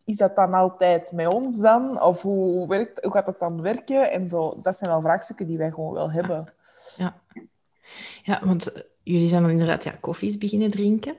[0.04, 2.02] is dat dan altijd met ons dan?
[2.02, 4.10] Of hoe, werkt, hoe gaat dat dan werken?
[4.10, 6.52] En zo, dat zijn wel vraagstukken die wij gewoon wel hebben.
[6.96, 7.20] Ja,
[8.22, 11.16] ja want jullie zijn dan inderdaad ja, koffies beginnen drinken.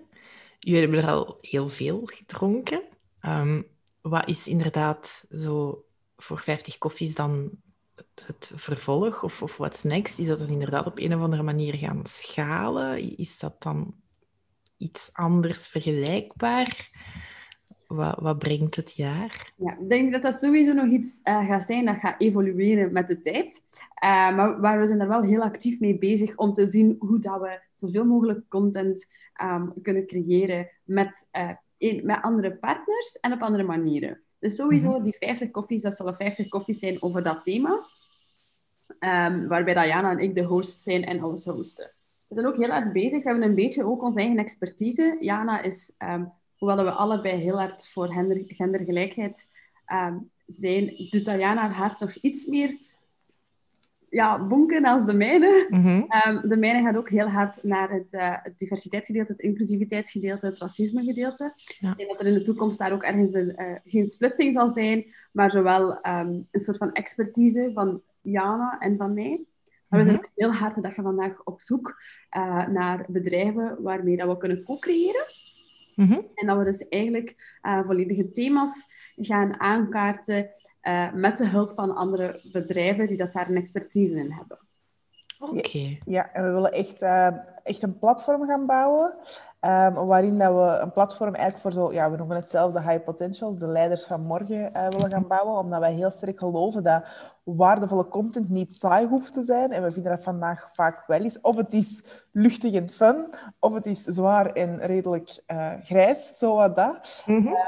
[0.60, 2.82] Jullie hebben er al heel veel gedronken.
[3.22, 3.68] Um,
[4.02, 5.86] wat is inderdaad zo
[6.18, 7.50] voor 50 koffies dan
[8.26, 10.20] het vervolg of, of what's next?
[10.20, 13.18] Is dat dan inderdaad op een of andere manier gaan schalen?
[13.18, 13.96] Is dat dan
[14.78, 16.90] iets anders vergelijkbaar?
[17.88, 19.54] Wat, wat brengt het jaar?
[19.58, 23.08] Ja, ik denk dat dat sowieso nog iets uh, gaat zijn dat gaat evolueren met
[23.08, 23.64] de tijd.
[24.04, 27.20] Uh, maar, maar, we zijn er wel heel actief mee bezig om te zien hoe
[27.20, 29.08] dat we zoveel mogelijk content
[29.42, 34.22] um, kunnen creëren met, uh, in, met andere partners en op andere manieren.
[34.40, 35.04] Dus sowieso, mm-hmm.
[35.04, 37.80] die 50 koffies, dat zullen 50 koffies zijn over dat thema.
[39.00, 41.92] Um, waarbij Diana en ik de host zijn en alles hosten.
[42.28, 43.24] We zijn ook heel hard bezig.
[43.24, 45.18] We hebben een beetje ook onze eigen expertise.
[45.20, 49.50] Jana is, um, hoewel we allebei heel hard voor gender, gendergelijkheid
[49.94, 52.78] um, zijn, doet Diana haar hart nog iets meer
[54.10, 55.68] ja, bonken als de mijne.
[55.70, 56.08] Mm-hmm.
[56.50, 61.54] de mijne gaat ook heel hard naar het, uh, het diversiteitsgedeelte, het inclusiviteitsgedeelte, het racismegedeelte.
[61.80, 61.94] Ja.
[61.94, 65.06] Denk dat er in de toekomst daar ook ergens een, uh, geen splitsing zal zijn,
[65.32, 69.46] maar zowel een soort van expertise van Jana en van mij.
[69.88, 72.02] Maar we zijn ook heel hard de dag van vandaag op zoek
[72.38, 75.26] uh, naar bedrijven waarmee dat we kunnen co-creëren.
[75.96, 76.28] Mm -hmm.
[76.36, 80.50] En dat we dus eigenlijk uh, volledige thema's gaan aankaarten
[80.82, 84.60] uh, met de hulp van andere bedrijven die dat daar een expertise in hebben.
[85.40, 85.58] Oké.
[85.58, 86.02] Okay.
[86.06, 87.02] Ja, en we willen echt,
[87.68, 89.14] echt een platform gaan bouwen.
[89.62, 92.82] Um, waarin dat we een platform eigenlijk voor zo, ja, we noemen het zelf de
[92.82, 95.58] high potentials, de leiders van morgen uh, willen gaan bouwen.
[95.58, 97.04] Omdat wij heel sterk geloven dat
[97.44, 99.72] waardevolle content niet saai hoeft te zijn.
[99.72, 101.42] En we vinden dat vandaag vaak wel is.
[101.42, 106.56] Of het is luchtig en fun, of het is zwaar en redelijk uh, grijs, zo
[106.56, 107.24] wat dat.
[107.26, 107.48] Mm -hmm.
[107.48, 107.60] uh,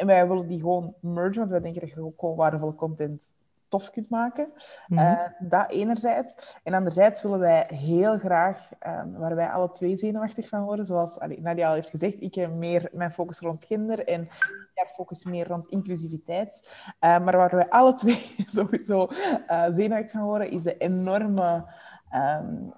[0.00, 3.34] en wij willen die gewoon mergen, want wij denken dat je ook gewoon waardevolle content
[3.70, 4.52] tof kunt maken.
[4.52, 4.62] Mhm.
[4.86, 5.18] Mm -hmm.
[5.40, 6.56] uh, dat enerzijds.
[6.62, 11.18] En anderzijds willen wij heel graag, um, waar wij alle twee zenuwachtig van worden, zoals
[11.18, 14.04] allee, Nadia al heeft gezegd, ik heb meer mijn focus rond gender.
[14.06, 14.28] En
[14.74, 16.68] jaar focussen meer rond inclusiviteit.
[16.86, 21.64] Uh, maar waar we alle twee sowieso uh, zenuwachtig van worden, is de enorme
[22.14, 22.72] um,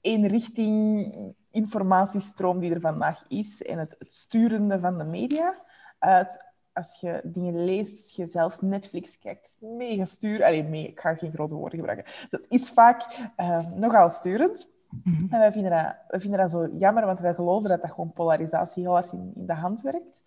[0.00, 1.14] eenrichting
[1.50, 5.54] informatiestroom die er vandaag is en het, het sturende van de media.
[5.98, 6.45] Het,
[6.76, 10.44] als je dingen leest, je zelfs Netflix kijkt, mega stuur.
[10.44, 12.12] Allee, mee, ik ga geen grote woorden gebruiken.
[12.30, 14.68] Dat is vaak uh, nogal sturend.
[15.04, 17.90] Mm En wij vinden, dat, wij vinden dat zo jammer, want wij geloven dat dat
[17.90, 20.22] gewoon polarisatie heel hard in, in de hand werkt.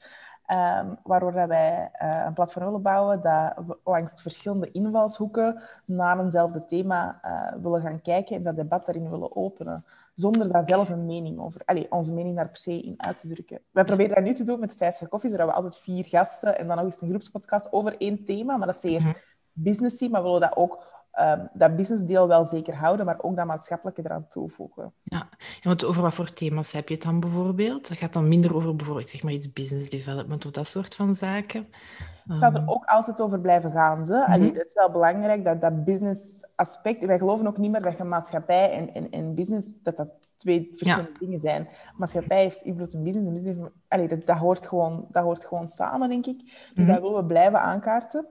[0.51, 6.19] Um, waardoor dat wij uh, een platform willen bouwen dat we langs verschillende invalshoeken naar
[6.19, 10.89] eenzelfde thema uh, willen gaan kijken en dat debat daarin willen openen zonder daar zelf
[10.89, 13.61] een mening over, allez, onze mening daar per se in uit te drukken.
[13.71, 15.29] Wij proberen dat nu te doen met 50 koffies.
[15.29, 18.57] Daar hebben we altijd vier gasten en dan nog eens een groepspodcast over één thema,
[18.57, 19.15] maar dat is zeer mm
[19.61, 23.45] businessy, maar we willen dat ook um, dat businessdeel wel zeker houden, maar ook dat
[23.45, 24.93] maatschappelijke eraan toevoegen.
[25.03, 25.29] Ja,
[25.63, 27.87] want over wat voor thema's heb je het dan bijvoorbeeld?
[27.87, 31.15] Dat gaat dan minder over bijvoorbeeld zeg maar iets business development of dat soort van
[31.15, 31.67] zaken.
[32.27, 32.69] Het zou er ehm.
[32.69, 34.05] ook altijd over blijven gaan.
[34.05, 34.25] Ze.
[34.27, 37.05] Mm het is wel belangrijk dat dat business aspect...
[37.05, 39.67] Wij geloven ook niet meer dat je maatschappij en, en, en business...
[39.83, 41.67] dat dat twee verschillende dingen zijn.
[41.95, 43.27] Maatschappij heeft invloed op business.
[43.27, 46.37] En business allee, dat, dat, hoort gewoon, dat hoort gewoon samen, denk ik.
[46.73, 48.27] Dus mm dat willen we blijven aankaarten.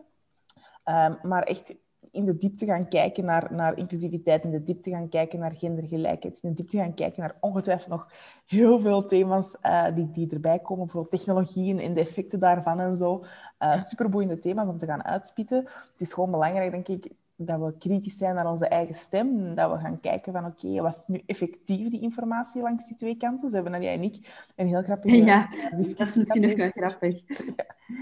[0.85, 1.75] Um, maar echt
[2.13, 6.39] in de diepte gaan kijken naar, naar inclusiviteit, in de diepte gaan kijken naar gendergelijkheid,
[6.43, 8.11] in de diepte gaan kijken naar ongetwijfeld nog
[8.47, 12.97] heel veel thema's uh, die, die erbij komen, bijvoorbeeld technologieën en de effecten daarvan en
[12.97, 13.25] zo.
[13.59, 15.59] Uh, superboeiende thema's om te gaan uitspitten.
[15.65, 19.55] Het is gewoon belangrijk, denk ik, dat we kritisch zijn naar onze eigen stem.
[19.55, 23.17] Dat we gaan kijken van, oké, okay, is nu effectief die informatie langs die twee
[23.17, 23.49] kanten?
[23.49, 25.97] Ze hebben Nadia en ik een heel grappige ja, discussie.
[25.97, 27.23] dat is misschien nog wel grappig.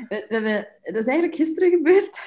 [0.08, 2.20] We, we, dat is eigenlijk gisteren gebeurd.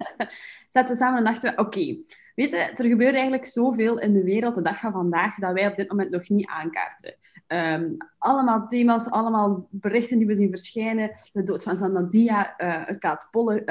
[0.74, 1.96] Zaten we samen en dachten we, oké,
[2.36, 5.66] Weet je, er gebeurt eigenlijk zoveel in de wereld de dag van vandaag dat wij
[5.66, 7.14] op dit moment nog niet aankaarten.
[7.48, 11.10] Um, allemaal thema's, allemaal berichten die we zien verschijnen.
[11.32, 13.62] De dood van Zanadia, uh, het Kaatbolle,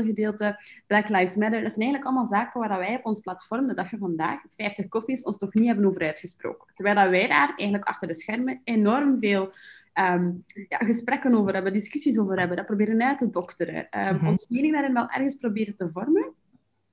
[0.00, 1.62] uh, gedeelte, Black Lives Matter.
[1.62, 4.88] Dat zijn eigenlijk allemaal zaken waar wij op ons platform de dag van vandaag, 50
[4.88, 6.66] koffies, ons nog niet hebben over uitgesproken.
[6.74, 9.52] Terwijl dat wij daar eigenlijk achter de schermen enorm veel
[9.94, 13.84] Um, ja, gesprekken over hebben, discussies over hebben, dat proberen uit te dokteren.
[14.08, 16.34] Um, mm Ons mening daarin wel ergens proberen te vormen.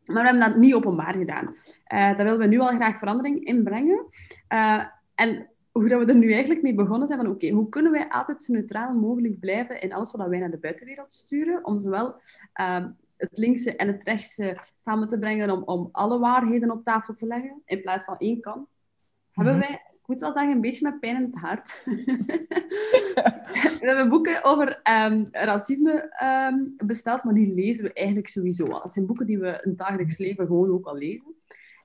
[0.08, 1.46] Maar we hebben dat niet openbaar gedaan.
[1.46, 1.56] Uh,
[1.88, 4.06] daar willen we nu al graag verandering in brengen.
[4.54, 4.84] Uh,
[5.16, 8.10] en hoe dat we er nu eigenlijk mee begonnen zijn van oké, hoe kunnen wij
[8.10, 12.22] altijd zo neutraal mogelijk blijven in alles wat wij naar de buitenwereld sturen, om zowel
[12.62, 12.86] uh,
[13.18, 17.26] het linkse en het rechtse samen te brengen, om, om alle waarheden op tafel te
[17.26, 18.58] leggen, in plaats van één kant.
[18.58, 18.66] Mm
[19.34, 19.46] -hmm.
[19.46, 21.82] Hebben wij ik moet wel zeggen, een beetje met pijn in het hart.
[23.80, 28.82] we hebben boeken over um, racisme um, besteld, maar die lezen we eigenlijk sowieso al.
[28.82, 31.26] Dat zijn boeken die we in het dagelijks leven gewoon ook al lezen.
[31.26, 31.34] Uh,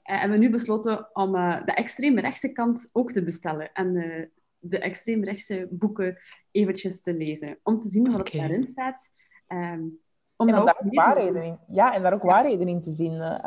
[0.02, 3.72] en we hebben nu besloten om uh, de extreemrechtse kant ook te bestellen.
[3.72, 4.24] En uh,
[4.58, 6.16] de extreemrechtse boeken
[6.50, 7.58] eventjes te lezen.
[7.62, 8.40] Om te zien wat okay.
[8.40, 9.10] er daarin staat.
[9.48, 10.00] Um,
[10.36, 12.28] om en daar ook waarheden in, ja, en daar ook ja.
[12.28, 13.40] waarheden in te vinden.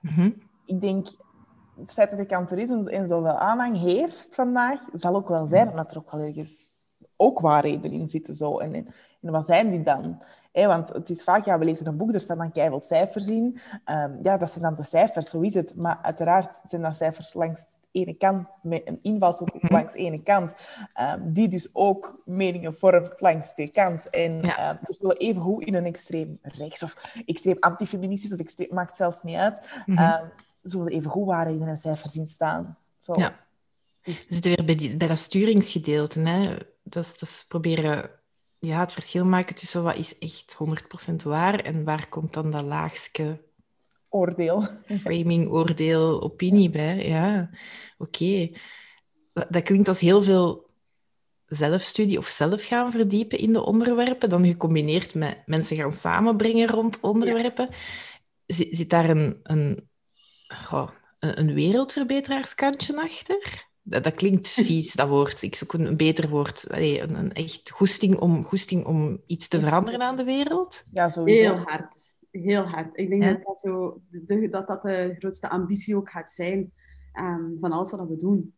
[0.00, 0.42] Mm -hmm.
[0.66, 1.08] Ik denk
[1.80, 5.46] het feit dat de kant er is en, zoveel aanhang heeft vandaag, zal ook wel
[5.46, 6.72] zijn dat er ook wel ergens
[7.16, 8.34] ook waarheden in zitten.
[8.34, 8.58] Zo.
[8.58, 8.86] En, en,
[9.20, 10.22] wat zijn die dan?
[10.52, 13.60] want het is vaak, ja, we lezen een boek, er staan dan keihard cijfers in.
[13.86, 15.74] Um, ja, dat zijn dan de cijfers, zo is het.
[15.76, 19.72] Maar uiteraard zijn dat cijfers langs de ene kant, met een invalshoek mhm.
[19.72, 20.54] langs de ene kant,
[21.00, 24.10] um, die dus ook meningen vormt langs de kant.
[24.10, 24.70] En ja.
[24.70, 29.22] um, dus even hoe in een extreem rechts of extreem antifeministisch, of extreem, maakt zelfs
[29.22, 29.62] niet uit.
[29.86, 30.30] Mm
[30.62, 32.76] zullen even goed waarheden en cijfers in staan.
[32.98, 33.12] Zo.
[33.16, 33.46] Ja.
[34.02, 34.26] Dus...
[34.26, 36.20] We zitten weer bij, die, bij dat sturingsgedeelte.
[36.20, 36.56] Hè?
[36.82, 38.10] Dat, is, dat is proberen
[38.58, 40.56] ja, het verschil maken tussen wat is echt
[41.10, 43.40] 100% waar en waar komt dan dat laagste
[44.08, 44.62] oordeel.
[45.00, 47.08] Framing, oordeel, opinie bij.
[47.08, 47.50] Ja,
[47.98, 48.50] oké.
[49.32, 50.70] Dat, dat, klinkt als heel veel
[51.46, 57.00] zelfstudie of zelf gaan verdiepen in de onderwerpen, dan gecombineerd met mensen gaan samenbrengen rond
[57.00, 57.68] onderwerpen.
[58.46, 59.88] Zit, zit daar een, een
[60.54, 63.70] goh, een wereldverbeterarskantje achter.
[63.82, 65.42] Dat, dat, klinkt vies, dat woord.
[65.42, 66.66] Ik zoek een, beter woord.
[66.70, 70.84] Allee, een, een, echt goesting om, goesting om iets te veranderen aan de wereld.
[70.92, 71.42] Ja, sowieso.
[71.42, 71.96] Heel hard.
[72.30, 72.96] Heel hard.
[72.98, 76.72] Ik denk dat, dat, zo, de, dat dat de grootste ambitie ook gaat zijn
[77.20, 78.54] um, van alles wat we doen.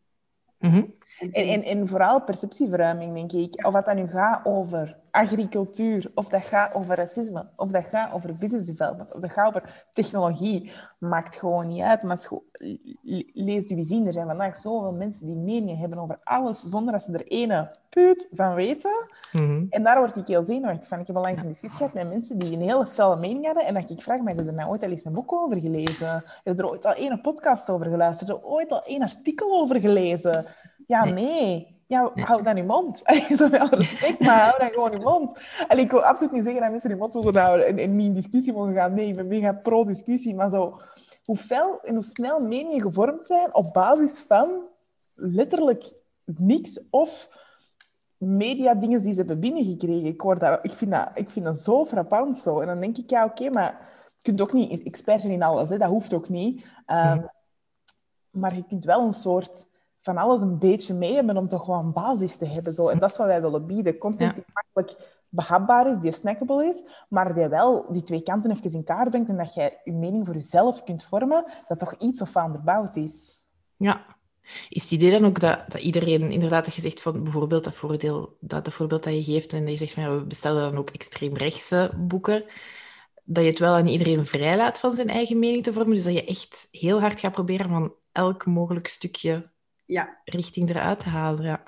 [0.59, 3.65] Mm en, en, en, vooral perceptieverruiming, denk ik.
[3.65, 8.13] Of wat dat nu gaat over agricultuur, of dat gaat over racisme, of dat gaat
[8.13, 12.03] over business development, of dat gaat over technologie, maakt gewoon niet uit.
[12.03, 12.27] Maar
[13.33, 17.03] lees je zien, er zijn vandaag zoveel mensen die meningen hebben over alles, zonder dat
[17.03, 19.09] ze er ene puut van weten.
[19.31, 19.65] Mhm.
[19.69, 20.99] En daar word ik heel zenuwachtig van.
[20.99, 23.65] Ik heb al langs een discussie gehad met mensen die een hele felle mening hadden.
[23.65, 25.59] En dat ik vraag, maar heb je er nou ooit al eens een boek over
[25.59, 26.13] gelezen?
[26.43, 28.29] Heb je er ooit al één podcast over geluisterd?
[28.29, 30.45] Heb je er ooit al één artikel over gelezen?
[30.87, 31.73] Ja, nee.
[31.87, 33.03] Ja, hou dan je mond.
[33.37, 35.37] Zo met alle respect, maar hou dan gewoon je mond.
[35.67, 38.07] En ik wil absoluut niet zeggen dat mensen hun mond moeten houden en, en niet
[38.07, 38.93] in discussie mogen gaan.
[38.93, 40.35] Nee, ik ben mega pro-discussie.
[40.35, 40.81] Maar zo,
[41.25, 44.63] hoe fel en hoe snel meningen gevormd zijn op basis van
[45.15, 45.93] letterlijk
[46.25, 47.29] niks of
[48.17, 50.05] media-dingen die ze hebben binnengekregen.
[50.05, 52.59] Ik, word daar, ik, vind dat, ik vind dat zo frappant zo.
[52.59, 55.69] En dan denk ik, ja, oké, maar je kunt ook niet expert zijn in alles.
[55.69, 55.77] Hè?
[55.77, 56.65] Dat hoeft ook niet.
[56.87, 57.29] Um,
[58.29, 59.67] maar je kunt wel een soort
[60.05, 62.73] van alles een beetje mee hebben om toch gewoon een basis te hebben.
[62.73, 62.87] Zo.
[62.87, 63.97] En dat is wat wij willen bieden.
[63.97, 68.73] Content die makkelijk behapbaar is, die snackable is, maar die wel die twee kanten even
[68.73, 72.21] in kaart brengt en dat jij je mening voor jezelf kunt vormen, dat toch iets
[72.21, 73.43] of onderbouwd is.
[73.77, 74.05] Ja.
[74.69, 77.75] Is het idee dan ook dat, dat iedereen, inderdaad, dat je zegt van bijvoorbeeld dat
[77.75, 80.71] voordeel, dat, dat voorbeeld dat je geeft en dat je zegt van ja, we bestellen
[80.71, 82.47] dan ook extreemrechtse boeken,
[83.23, 86.13] dat je het wel aan iedereen vrijlaat van zijn eigen mening te vormen, dus dat
[86.13, 89.53] je echt heel hard gaat proberen van elk mogelijk stukje
[89.85, 90.17] ja.
[90.23, 91.43] richting eruit te halen.
[91.45, 91.63] Ja.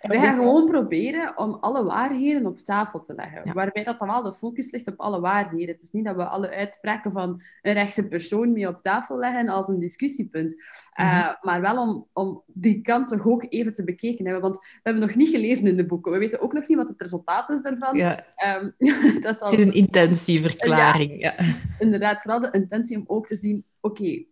[0.00, 3.54] We gaan gewoon proberen om alle waarheden op tafel te leggen.
[3.54, 5.74] Waarbij dat dan wel de focus ligt op alle waarheden.
[5.74, 9.48] Het is niet dat we alle uitspraken van een rechtse persoon mee op tafel leggen
[9.48, 10.54] als een discussiepunt.
[10.92, 11.34] Eh, mhm.
[11.40, 14.42] maar wel om, om die kant toch ook even te bekeken hebben.
[14.42, 16.12] Want we hebben nog niet gelezen in de boeken.
[16.12, 17.96] We weten ook nog niet wat het resultaat is daarvan.
[17.96, 18.24] Ja.
[18.60, 18.74] Um,
[19.20, 21.20] dat is Het is een intentieverklaring.
[21.20, 21.34] Ja,
[21.78, 23.64] Inderdaad, vooral de intentie om ook te zien...
[23.80, 24.24] Oké,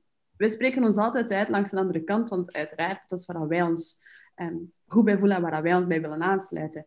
[0.43, 3.63] we spreken ons altijd uit langs de andere kant, want uiteraard, dat is waar wij
[3.63, 4.03] ons
[4.37, 6.87] um, goed bij voelen en waar wij ons bij willen aansluiten.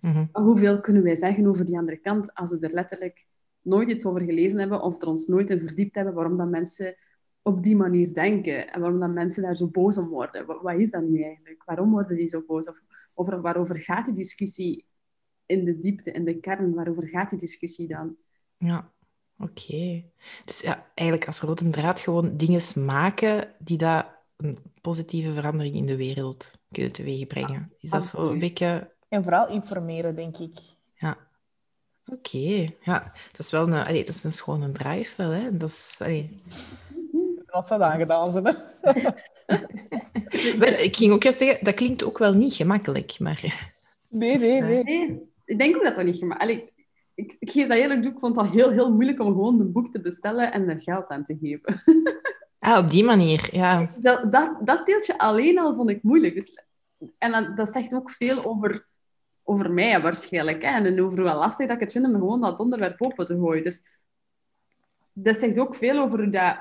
[0.00, 3.26] Mm hoeveel kunnen wij zeggen over die andere kant als we er letterlijk
[3.60, 6.96] nooit iets over gelezen hebben of er ons nooit in verdiept hebben waarom dat mensen
[7.42, 10.46] op die manier denken en waarom dat mensen daar zo boos om worden?
[10.46, 11.64] Wat, wat is dat nu eigenlijk?
[11.64, 12.66] Waarom worden die zo boos?
[12.66, 12.80] Of
[13.14, 14.86] over, waarover gaat die discussie
[15.46, 16.74] in de diepte, in de kern?
[16.74, 18.16] Waarover gaat die discussie dan?
[18.56, 18.92] Ja.
[19.38, 20.02] Oké.
[20.44, 25.86] Dus ja, eigenlijk als rode draad gewoon dingen maken die dat een positieve verandering in
[25.86, 27.72] de wereld kunnen teweegbrengen.
[27.80, 28.94] Is dat zo een beetje...
[29.08, 30.58] En vooral informeren, denk ik.
[30.94, 31.16] Ja.
[32.06, 32.72] Oké.
[32.82, 35.56] Ja, dat is wel een, allee, dat is een schone drive wel, hè.
[35.56, 35.96] Dat is...
[36.00, 36.30] Allee...
[37.46, 38.46] Dat wat aangedaan zijn,
[40.82, 43.70] ik ging ook eens zeggen, dat klinkt ook wel niet gemakkelijk, maar...
[44.08, 44.82] Nee, nee, nee.
[44.82, 45.20] nee.
[45.44, 46.72] Ik denk ook dat dat niet gemakkelijk
[47.16, 49.72] ik, ik geef dat eerlijk toe, ik vond het heel, heel moeilijk om gewoon een
[49.72, 51.80] boek te bestellen en er geld aan te geven.
[52.58, 53.90] Ah, op die manier, ja.
[53.96, 56.34] Dat, dat, dat deeltje alleen al vond ik moeilijk.
[56.34, 56.64] Dus,
[57.18, 58.86] en dat, dat zegt ook veel over,
[59.42, 60.62] over mij waarschijnlijk.
[60.62, 60.68] Hè?
[60.68, 63.64] En over hoe lastig dat ik het vind om gewoon dat onderwerp open te gooien.
[63.64, 63.82] Dus
[65.12, 66.56] dat zegt ook veel over dat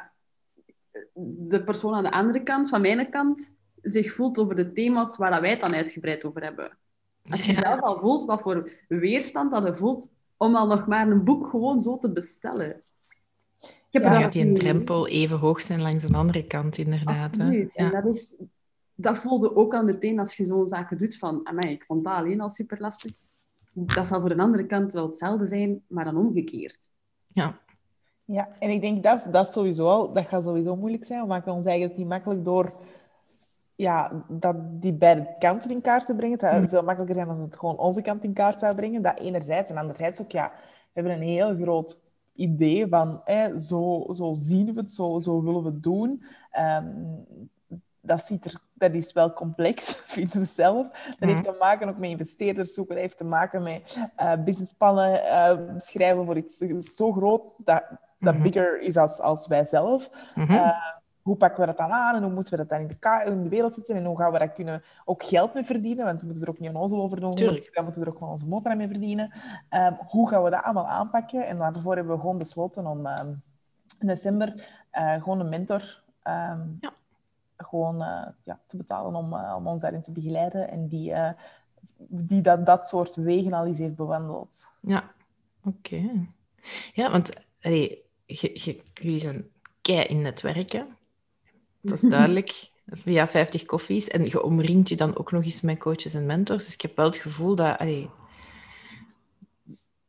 [1.14, 5.42] de persoon aan de andere kant, van mijn kant, zich voelt over de thema's waar
[5.42, 6.78] wij het dan uitgebreid over hebben.
[7.30, 11.08] Als je zelf al voelt wat voor weerstand dat je voelt om al nog maar
[11.08, 12.76] een boek gewoon zo te bestellen.
[13.60, 17.24] Ik heb ja, gaat die een drempel even hoog zijn langs de andere kant, inderdaad.
[17.24, 17.72] Absoluut.
[17.74, 18.36] En dat, is,
[18.96, 22.14] dat voelde ook al meteen als je zo'n zaken doet van, amai, ik vond dat
[22.14, 23.14] alleen al super lastig.
[23.74, 26.90] Dat zal voor een andere kant wel hetzelfde zijn, maar dan omgekeerd.
[27.28, 27.60] Ja.
[28.26, 31.22] Ja, en ik denk dat, dat sowieso al, dat gaat sowieso moeilijk zijn.
[31.22, 32.72] We maken ons eigenlijk niet makkelijk door
[33.76, 36.38] ja, dat die beide kanten in kaart te brengen.
[36.38, 36.70] Het zou mm.
[36.70, 39.02] veel makkelijker zijn als het gewoon onze kant in kaart zou brengen.
[39.02, 39.70] Dat enerzijds.
[39.70, 42.00] En anderzijds ook, ja, we hebben een heel groot
[42.36, 46.24] idee van hè, zo, zo zien we het, zo, zo willen we het doen.
[46.52, 46.86] Ehm,
[48.02, 50.88] dat, ziet er, dat is wel complex, vinden we zelf.
[50.90, 51.54] Dat heeft mm.
[51.54, 52.96] te maken ook met investeerders zoeken.
[52.96, 56.58] Dat heeft te maken met uh, businessplannen uh, schrijven voor iets
[56.96, 57.84] zo groot dat,
[58.20, 58.42] dat mm-hmm.
[58.42, 60.10] bigger is als, als wij zelf.
[60.36, 60.78] Uh,
[61.26, 63.42] hoe pakken we dat dan aan en hoe moeten we dat dan in de, in
[63.44, 66.26] de wereld zetten en hoe gaan we dat kunnen ook geld mee verdienen, want we
[66.26, 68.78] moeten er ook niet aan ons over doen, we moeten er ook gewoon onze motor
[68.78, 69.32] mee verdienen.
[69.70, 71.48] Um, hoe gaan we dat allemaal aanpakken?
[71.48, 73.42] En daarvoor hebben we gewoon besloten om um,
[74.00, 76.94] in december uh, gewoon een mentor um, ja.
[77.58, 81.14] gewoon, uh, ja, te betalen om, uh, om ons daarin te begeleiden en die,
[82.08, 84.68] die dat, dat soort wegen al eens heeft bewandeld.
[84.80, 85.04] Ja,
[85.64, 86.28] oké.
[86.94, 89.46] Ja, want allee, jullie zijn
[89.82, 90.88] kei in netwerken.
[91.86, 92.74] Dat is duidelijk.
[92.88, 94.08] Via 50 koffies.
[94.08, 96.66] En je omringt je dan ook nog eens met coaches en mentors.
[96.66, 97.84] Dus ik heb wel het gevoel dat...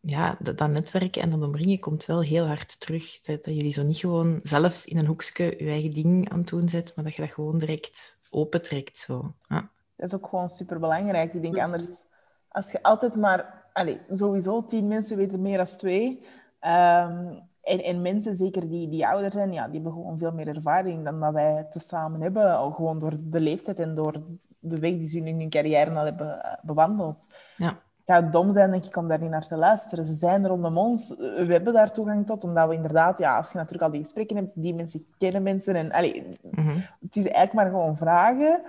[0.00, 3.20] ja, dat, dat, netwerken en dat omringen komt wel heel hard terug.
[3.20, 6.48] Dat, dat, jullie zo niet gewoon zelf in een hoekje je eigen ding aan het
[6.48, 8.98] doen zet, maar dat je dat gewoon direct opentrekt.
[8.98, 9.35] Zo.
[9.48, 9.70] Ja.
[9.96, 11.35] Dat is ook gewoon super belangrijk.
[11.35, 12.04] Ik denk anders,
[12.48, 16.24] als je altijd maar, allez, sowieso tien mensen weten meer dan twee.
[16.60, 20.48] Um, en, en mensen, zeker die, die ouder zijn, ja, die hebben gewoon veel meer
[20.48, 22.56] ervaring dan dat wij tezamen hebben.
[22.56, 24.12] Al gewoon door de leeftijd en door
[24.60, 27.27] de weg die ze in hun carrière al hebben eh, bewandeld.
[27.56, 27.69] Ja.
[27.69, 30.06] Het zou dom zijn, denk ik, om daar niet naar te luisteren.
[30.06, 31.17] Ze zijn rondom ons.
[31.19, 33.19] We hebben daar toegang tot, omdat we inderdaad...
[33.19, 35.75] Ja, als je natuurlijk al die gesprekken hebt, die mensen kennen mensen.
[35.75, 36.79] En, allee, mhm.
[37.00, 38.62] Het is eigenlijk maar gewoon vragen.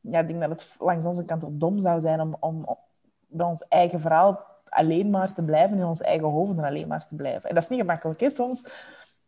[0.00, 2.66] ja, ik denk dat het langs onze kant ook dom zou zijn om, om
[3.26, 7.14] bij ons eigen verhaal alleen maar te blijven, in ons eigen hoofden alleen maar te
[7.14, 7.48] blijven.
[7.48, 8.20] En dat is niet gemakkelijk.
[8.20, 8.30] Hè?
[8.30, 8.68] Soms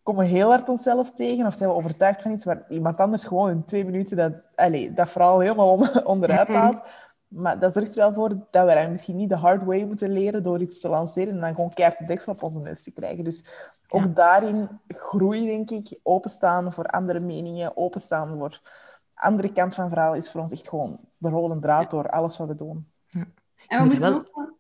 [0.03, 3.24] komen we heel hard onszelf tegen of zijn we overtuigd van iets waar iemand anders
[3.24, 6.59] gewoon in twee minuten dat, allez, dat verhaal helemaal onderuit mhm.
[6.59, 6.82] haalt.
[7.28, 10.42] Maar dat zorgt er wel voor dat we misschien niet de hard way moeten leren
[10.42, 13.24] door iets te lanceren en dan gewoon keihard de deksel op onze neus te krijgen.
[13.24, 13.45] Dus
[13.88, 18.61] ook daarin groei, denk ik, openstaan voor andere meningen, openstaan voor
[19.14, 22.36] andere kant van het verhaal is voor ons echt gewoon de rode draad door alles
[22.36, 22.88] wat we doen.
[23.07, 23.26] Ja.
[23.68, 24.54] En we, moeten ook,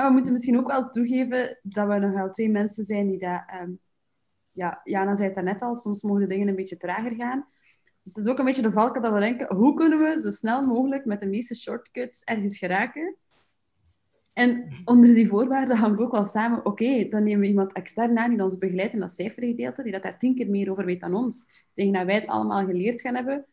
[0.00, 3.18] en we moeten misschien ook wel toegeven dat we nog wel twee mensen zijn die
[3.18, 3.42] dat...
[3.62, 3.80] Um,
[4.52, 7.46] ja, Jana zei het daarnet al, soms mogen de dingen een beetje trager gaan.
[8.02, 10.30] Dus het is ook een beetje de valken dat we denken, hoe kunnen we zo
[10.30, 13.16] snel mogelijk met de meeste shortcuts ergens geraken?
[14.32, 18.18] En onder die voorwaarden gaan we ook wel samen, oké, dan nemen we iemand extern
[18.18, 21.00] aan die ons begeleidt in dat cijfergedeelte, die dat daar tien keer meer over weet
[21.00, 21.46] dan ons.
[21.72, 23.46] Tegen dat wij het allemaal geleerd gaan hebben,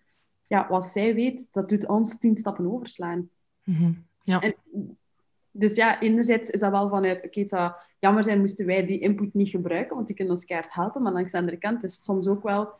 [0.43, 3.30] ja, wat zij weet, dat doet ons tien stappen overslaan.
[3.64, 3.91] Mhm.
[4.22, 4.39] Ja.
[4.39, 4.56] En,
[5.58, 8.99] dus ja, enerzijds is dat wel vanuit, oké, het zou jammer zijn moesten wij die
[8.99, 11.93] input niet gebruiken, want die kunnen ons keihard helpen, maar langs de andere kant is
[11.93, 12.74] het soms ook wel,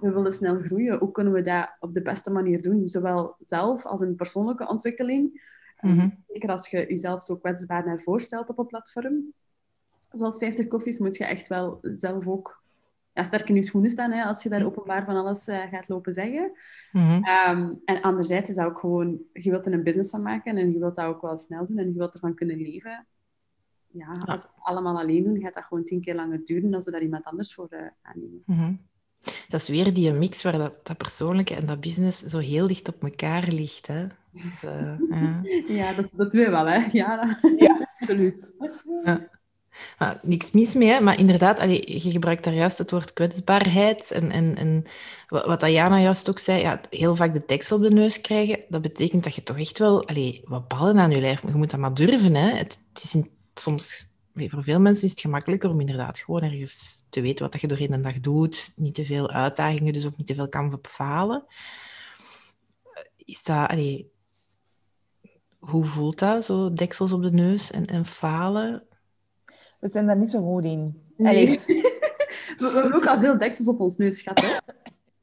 [0.00, 2.88] we willen snel groeien, hoe kunnen we dat op de beste manier doen?
[2.88, 5.52] Zowel zelf als in persoonlijke ontwikkeling.
[5.80, 9.32] Mm Zeker als je jezelf zo kwetsbaar naar voorstelt op een platform.
[10.12, 12.63] Zoals 50 koffies moet je echt wel zelf ook
[13.14, 15.88] ja, sterk in je schoenen staan hè, als je daar openbaar van alles uh, gaat
[15.88, 16.52] lopen zeggen.
[16.92, 17.80] Mm -hmm.
[17.84, 20.78] en anderzijds is dat ook gewoon, je wilt er een business van maken en je
[20.78, 23.06] wilt dat ook wel snel doen en je wilt ervan kunnen leven.
[23.86, 26.84] Ja, als we het allemaal alleen doen, gaat dat gewoon tien keer langer duren als
[26.84, 28.42] we daar iemand anders voor uh, aannemen.
[28.46, 28.80] Mm -hmm.
[29.48, 32.88] Dat is weer die mix waar dat, dat, persoonlijke en dat business zo heel dicht
[32.88, 33.86] op elkaar ligt.
[33.86, 34.06] Hè?
[34.30, 35.40] Dus, uh, ja,
[35.80, 36.88] ja dat, dat doen we wel, hè?
[36.92, 38.54] Ja, ja absoluut.
[39.04, 39.28] Ja.
[39.98, 44.10] Ah, niks mis mee, maar inderdaad, je gebruikt daar juist het woord kwetsbaarheid.
[44.10, 44.84] En, en, en
[45.28, 48.82] wat Diana juist ook zei, ja, heel vaak de tekst op de neus krijgen, dat
[48.82, 50.08] betekent dat je toch echt wel
[50.44, 52.34] wat ballen aan je lijf Je moet dat maar durven.
[52.34, 52.50] Hè.
[52.50, 53.16] Het, is
[53.54, 57.68] soms, voor veel mensen is het gemakkelijker om inderdaad gewoon ergens te weten wat je
[57.68, 58.72] door een dag doet.
[58.76, 61.44] Niet te veel uitdagingen, dus ook niet te veel kans op falen.
[63.16, 63.70] Is dat,
[65.58, 68.82] hoe voelt dat, zo deksels op de neus en, en falen?
[69.84, 71.02] We zijn daar niet zo goed in.
[71.16, 71.60] Nee.
[72.56, 74.48] we, hebben ook al veel deksels op ons neus gehad, hè?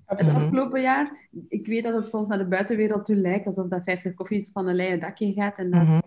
[0.05, 3.83] Het afgelopen jaar, ik weet dat het soms naar de buitenwereld toe lijkt alsof dat
[3.83, 5.99] 50 koffies van een leien dakje gaat en dat, mhm.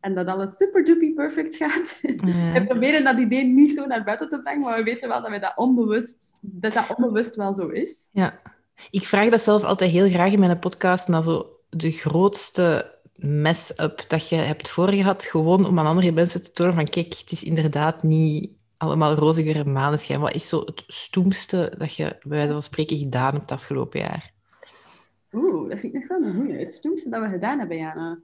[0.00, 1.98] en dat alles super duper perfect gaat.
[2.54, 5.30] we proberen dat idee niet zo naar buiten te brengen, maar we weten wel dat,
[5.30, 8.08] we dat, onbewust, dat dat onbewust wel zo is.
[8.12, 8.40] Ja,
[8.90, 14.04] ik vraag dat zelf altijd heel graag in mijn podcast naar zo de grootste mess-up
[14.08, 17.44] dat je hebt voorgehad, gewoon om aan andere mensen te tonen van kijk, het is
[17.44, 20.20] inderdaad niet allemaal roziger maneschijn.
[20.20, 24.32] Wat is zo het stoemste dat je bij wijze van spreken gedaan hebt afgelopen jaar?
[25.32, 26.58] Oeh, dat vind ik nog wel een goeie.
[26.58, 28.18] Het stoemste dat we gedaan hebben, Jana.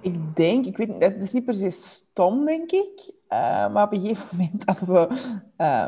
[0.00, 3.12] Ik denk, ik weet niet, dat is niet per se stom, denk ik.
[3.28, 5.86] Uh, maar op een gegeven moment hadden we, uh,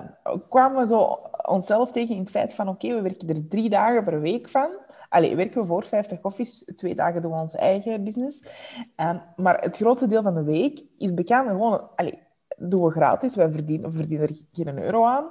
[0.48, 4.04] kwamen we zo onszelf tegen in het feit van oké, we werken er drie dagen
[4.04, 4.68] per week van.
[5.08, 6.64] Allee, werken we voor 50 koffies.
[6.74, 8.42] Twee dagen doen we onze eigen business.
[9.00, 11.88] Um, maar het grootste deel van de week is bekend gewoon...
[11.96, 12.18] Allee,
[12.56, 13.34] doen we gratis.
[13.34, 15.24] Wij verdienen, verdienen er geen euro aan.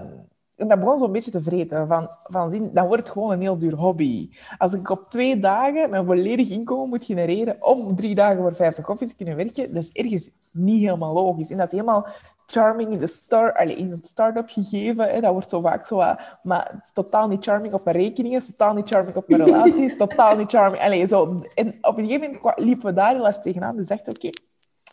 [0.00, 1.88] Um, en dat begon zo'n beetje te vreten.
[1.88, 4.30] Van, van zin, dan wordt gewoon een heel duur hobby.
[4.58, 8.84] Als ik op twee dagen mijn volledig inkomen moet genereren om drie dagen voor 50
[8.84, 11.50] koffies te kunnen werken, dat is ergens niet helemaal logisch.
[11.50, 12.06] En dat is helemaal
[12.52, 15.04] charming in de start, allez, in het start-up gegeven.
[15.12, 15.98] Hè, dat wordt zo vaak zo...
[15.98, 19.16] Uh, maar het is totaal niet charming op mijn rekeningen, het is totaal niet charming
[19.16, 20.82] op mijn relaties, totaal niet charming...
[20.82, 21.42] Allez, zo.
[21.54, 23.76] En op een gegeven moment liepen we daar heel hard tegenaan.
[23.76, 24.30] Dus dachten, oké,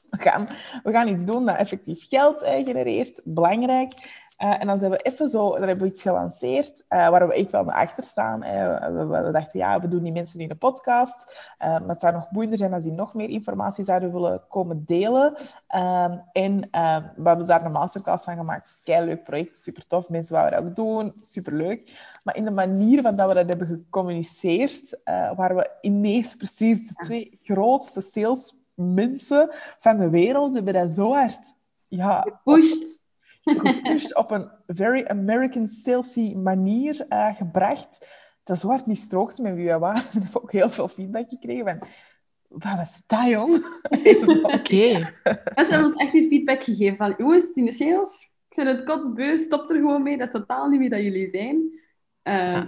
[0.10, 0.48] we, gaan,
[0.84, 3.22] we gaan iets doen dat effectief geld eh, genereert.
[3.24, 3.94] Belangrijk.
[4.44, 7.34] Uh, en dan zijn we even zo, dan hebben we iets gelanceerd uh, waar we
[7.34, 8.40] echt wel naar achter staan.
[8.40, 11.46] We, we, dachten, ja, we doen die mensen in een podcast.
[11.58, 15.36] Maar het zou nog boeiender zijn als die nog meer informatie zouden willen komen delen.
[15.68, 18.66] Ehm, en ehm, we hebben daar een masterclass van gemaakt.
[18.66, 20.10] Dus kei leuk project, super tof.
[20.10, 21.92] Mensen wouden dat ook doen, super leuk.
[22.24, 25.00] Maar in de manier van dat we dat hebben gecommuniceerd,
[25.36, 30.50] waren we ineens precies de twee grootste salesmensen van de wereld.
[30.50, 31.54] We hebben dat zo hard
[31.88, 33.00] ja, gepusht
[33.58, 38.08] gepusht op een very American salesy manier uh, gebracht.
[38.44, 40.04] Dat zwart niet strookte met wie we waren.
[40.14, 41.88] Ik heb ook heel veel feedback gekregen van...
[42.48, 43.56] Wat was dat, jong?
[43.90, 44.54] Oké.
[44.54, 45.14] Okay.
[45.56, 47.14] Ze hebben ons echt die feedback gegeven van...
[47.18, 50.18] Jongens, die sales, ik ben het kotsbeu, stop er gewoon mee.
[50.18, 51.80] Dat is totaal niet wie dat jullie zijn.
[52.24, 52.64] Uh,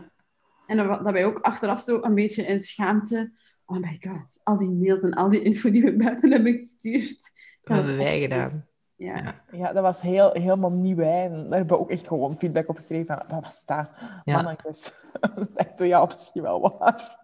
[0.68, 3.32] En dat wij ook achteraf zo een beetje in schaamte...
[3.66, 7.32] Oh my god, al die mails en al die info die we buiten hebben gestuurd.
[7.64, 8.71] Dat hebben wij gedaan.
[9.02, 9.42] Ja.
[9.52, 10.98] ja, dat was heel, helemaal nieuw.
[10.98, 11.24] Hè.
[11.24, 13.94] En daar hebben we ook echt gewoon feedback op gekregen van, wat was dat?
[14.24, 14.42] Ja.
[14.42, 14.94] Mannetjes.
[15.56, 17.20] Echt zo, ja, misschien wel waar.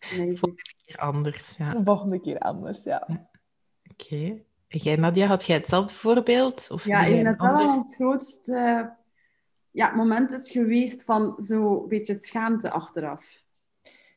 [0.00, 1.72] Volgende keer anders, ja.
[1.72, 3.06] De volgende keer anders, ja.
[3.08, 4.14] Oké.
[4.14, 4.44] Okay.
[4.66, 6.70] Jij, Nadia, had jij hetzelfde voorbeeld?
[6.70, 8.92] Of ja, ik denk dat dat wel het grootste
[9.70, 13.44] ja, moment is geweest van zo'n beetje schaamte achteraf.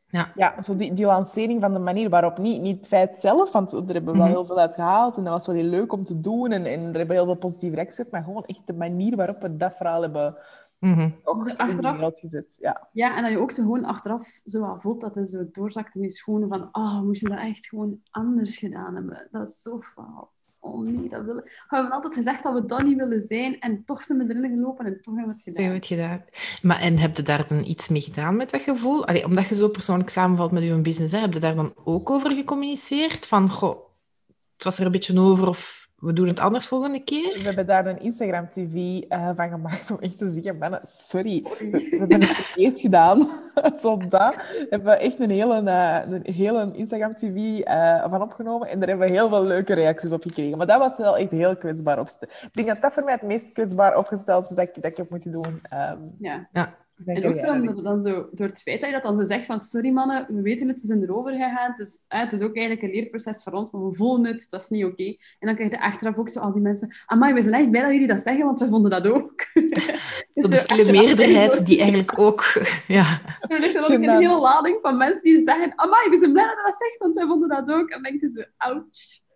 [0.09, 3.51] Ja, ja zo die, die lancering van de manier waarop, niet, niet het feit zelf,
[3.51, 4.27] want er hebben we wel mhm.
[4.27, 6.79] heel veel uit gehaald en dat was wel heel leuk om te doen en, en
[6.79, 10.01] er hebben heel veel positieve reacties maar gewoon echt de manier waarop we dat verhaal
[10.01, 10.35] hebben
[10.79, 12.57] mm dus achteraf, gezet.
[12.59, 12.87] Ja.
[12.91, 16.01] ja, en dat je ook zo gewoon achteraf zo voelt dat het zo doorzakt in
[16.01, 19.27] je schoenen van oh, we moesten dat echt gewoon anders gedaan hebben.
[19.31, 21.43] Dat is zo faal oh nee, dat willen...
[21.43, 24.51] We hebben altijd gezegd dat we dat niet willen zijn en toch zijn we erin
[24.55, 25.63] gelopen en toch hebben we het gedaan.
[25.63, 26.23] Hebben het gedaan.
[26.61, 29.03] Maar, en heb je daar dan iets mee gedaan met dat gevoel?
[29.03, 32.31] Omdat je zo persoonlijk samenvalt met je business, hè, heb je daar dan ook over
[32.31, 33.27] gecommuniceerd?
[33.27, 33.87] Van, goh,
[34.53, 37.33] het was er een beetje over of we doen het anders volgende keer.
[37.33, 40.79] We hebben daar een Instagram TV uh, eh, van gemaakt om echt te zeggen, man,
[40.83, 43.29] sorry, we, hebben het verkeerd gedaan.
[43.81, 44.35] Zo dat.
[44.35, 48.79] We hebben echt een hele, uh, een hele Instagram TV uh, eh, van opgenomen en
[48.79, 50.57] daar hebben we heel veel leuke reacties op gekregen.
[50.57, 52.31] Maar dat was wel echt heel kwetsbaar opgesteld.
[52.31, 54.97] Ik denk dat dat voor mij het meest kwetsbaar opgesteld is dat ik, dat ik
[54.97, 55.59] heb moeten doen.
[55.73, 56.47] Um, ja.
[56.51, 56.75] ja.
[57.05, 59.59] En ook zo, dan zo, door het feit dat je dat dan zo zegt van
[59.59, 61.71] sorry mannen, we weten het, we zijn erover gegaan.
[61.77, 64.61] Het is, het is ook eigenlijk een leerproces voor ons, maar we voelen het, dat
[64.61, 65.03] is niet oké.
[65.03, 67.81] En dan krijg je achteraf ook zo al die mensen, amai, we zijn echt blij
[67.81, 69.45] dat jullie dat zeggen, want we vonden dat ook.
[70.33, 72.43] Dat is de meerderheid die eigenlijk ook...
[72.87, 73.21] Ja.
[73.39, 76.55] Er is ook een hele lading van mensen die zeggen, amai, we zijn blij dat
[76.55, 77.89] je dat zegt, want wij vonden dat ook.
[77.89, 78.87] En dan denk je zo, ouch.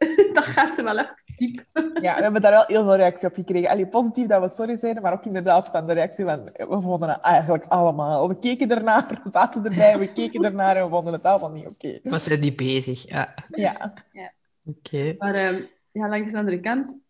[0.33, 1.65] dat gaat ze wel even diep.
[2.01, 3.69] Ja, we hebben daar wel heel veel reactie op gekregen.
[3.69, 7.09] Allee, positief dat we sorry zeiden, maar ook inderdaad van de reactie van we vonden
[7.09, 8.27] het eigenlijk allemaal.
[8.27, 11.67] We keken ernaar, we zaten erbij, we keken ernaar en we vonden het allemaal niet
[11.67, 11.99] oké.
[12.03, 12.19] Okay.
[12.19, 13.33] zijn niet bezig, ja.
[13.49, 13.93] Ja.
[14.11, 14.31] ja.
[14.65, 15.15] Oké.
[15.17, 17.01] Maar um, ja, langs de andere kant,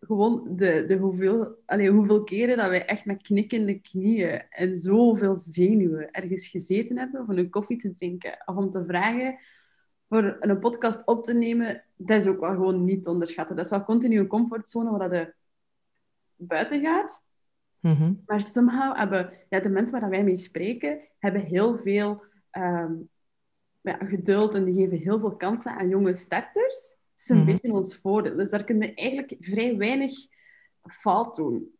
[0.00, 5.36] gewoon de, de hoeveel, allee, hoeveel keren dat wij echt met knikkende knieën en zoveel
[5.36, 9.38] zenuwen ergens gezeten hebben om een koffie te drinken of om te vragen
[10.08, 13.56] voor een podcast op te nemen, dat is ook wel gewoon niet te onderschatten.
[13.56, 15.34] Dat is wel continu een comfortzone waar je
[16.36, 17.22] buiten gaat.
[17.80, 18.12] Mhm.
[18.26, 22.92] Maar somehow hebben ja, de mensen waar wij mee spreken, hebben heel veel ehm,
[23.80, 26.94] ja, geduld en die geven heel veel kansen aan jonge starters.
[27.14, 28.36] Dat is een mm beetje ons voordeel.
[28.36, 30.12] Dus daar kunnen eigenlijk vrij weinig
[30.82, 31.72] fout doen.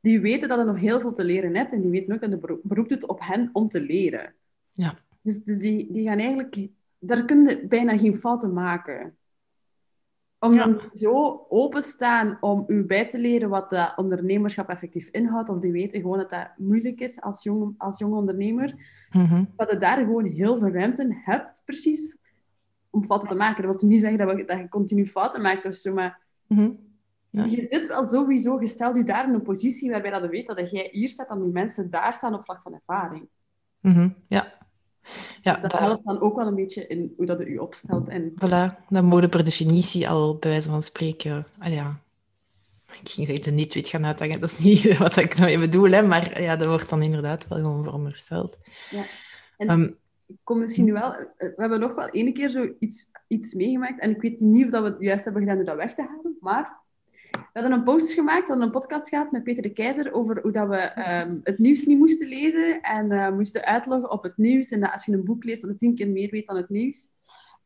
[0.00, 2.30] Die weten dat je nog heel veel te leren hebt en die weten ook dat
[2.30, 4.34] de beroep doet op hen om te leren.
[4.70, 4.98] Ja.
[5.22, 6.68] Dus, dus die, die gaan eigenlijk
[7.06, 9.16] daar kun je bijna geen fouten maken.
[10.44, 15.58] Om dan zo openstaan om u bij te leren wat dat ondernemerschap effectief inhoudt, of
[15.58, 18.74] die weten gewoon dat dat moeilijk is als jong, als jong ondernemer,
[19.10, 19.44] mhm.
[19.56, 22.18] dat je daar gewoon heel veel ruimte hebt, precies,
[22.90, 23.62] om fouten te maken.
[23.62, 26.70] Dat wil niet zeggen dat, we, dat je continu fouten maakt of zo, maar mhm.
[27.30, 30.70] je zit wel sowieso, gesteld u daar in een positie waarbij dat je weet dat
[30.70, 33.28] jij hier staat en die mensen daar staan op vlak van ervaring.
[33.80, 34.08] Mhm.
[34.28, 34.53] Ja,
[35.42, 38.08] ja, dus dat, helpt dan ook wel een beetje in hoe dat u opstelt.
[38.08, 38.30] En...
[38.30, 41.46] Voilà, dan mogen per definitie al bij wijze van spreken...
[41.58, 42.02] Ah, ja.
[43.02, 44.40] Ik ging zeggen, de niet-wit gaan uitdagen.
[44.40, 47.58] Dat is niet wat ik nou bedoel, hè, maar ja, dat wordt dan inderdaad wel
[47.58, 48.58] gewoon verondersteld.
[48.90, 49.02] Ja.
[49.56, 49.82] En ehm,
[50.26, 51.10] ik kom misschien nu wel...
[51.38, 54.00] We hebben nog wel één keer zo iets, iets meegemaakt.
[54.00, 56.02] En ik weet niet of dat we het juist hebben gedaan door dat weg te
[56.02, 56.82] halen, maar
[57.54, 60.40] we hadden een post gemaakt, we hadden een podcast gehad met Peter de Keizer over
[60.42, 64.36] hoe dat we ehm, het nieuws niet moesten lezen en uh, moesten uitloggen op het
[64.36, 64.70] nieuws.
[64.70, 66.68] En dat als je een boek leest, dat je tien keer meer weet dan het
[66.68, 67.08] nieuws.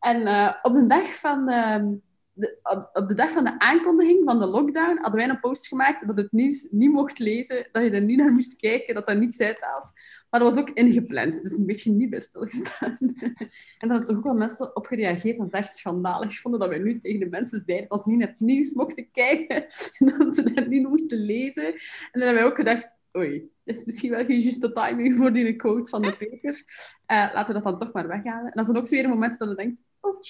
[0.00, 1.94] En uh, op de dag van ehm,
[2.32, 2.58] de,
[2.92, 6.16] op, de dag van de aankondiging van de lockdown hadden wij een post gemaakt dat
[6.16, 9.40] het nieuws niet mocht lezen, dat je er niet naar moest kijken, dat dat niets
[9.40, 9.90] uithaalt.
[10.30, 12.96] Maar dat was ook ingepland, dus een beetje niet bij stilgestaan.
[13.00, 13.48] en
[13.78, 16.78] dan hebben toch ook wel mensen op gereageerd en ze echt schandalig vonden dat wij
[16.78, 19.56] nu tegen de mensen zeiden dat ze niet naar het nieuws mochten kijken
[19.98, 21.66] en dat ze dat niet moesten lezen.
[21.66, 25.32] En dan hebben wij ook gedacht, oei, dat is misschien wel geen juiste timing voor
[25.32, 26.62] die quote van de Peter.
[27.06, 28.44] Uh, laten we dat dan toch maar weghalen.
[28.44, 30.20] En dat is dan ook zo weer een moment dat je denkt, oh,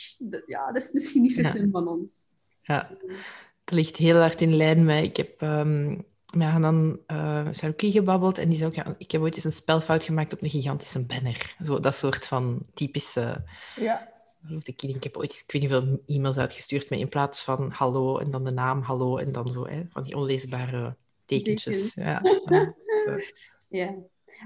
[0.46, 2.26] ja, dat is misschien niet zo slim van ons.
[2.62, 2.90] Ja,
[3.64, 5.04] het ligt heel hard in lijn met...
[5.04, 9.34] Ik heb um, met Hanan uh, gebabbeld en die zei ook, ja, ik heb ooit
[9.34, 11.56] eens een spelfout gemaakt op een gigantische banner.
[11.62, 13.44] Zo, dat soort van typische...
[13.76, 14.16] Ja.
[14.62, 18.18] Ik, ik heb ooit ik weet niet veel e-mails uitgestuurd met in plaats van hallo
[18.18, 21.94] en dan de naam hallo en dan zo, hè, van die onleesbare tekentjes.
[21.94, 22.22] Ja.
[23.68, 23.94] ja.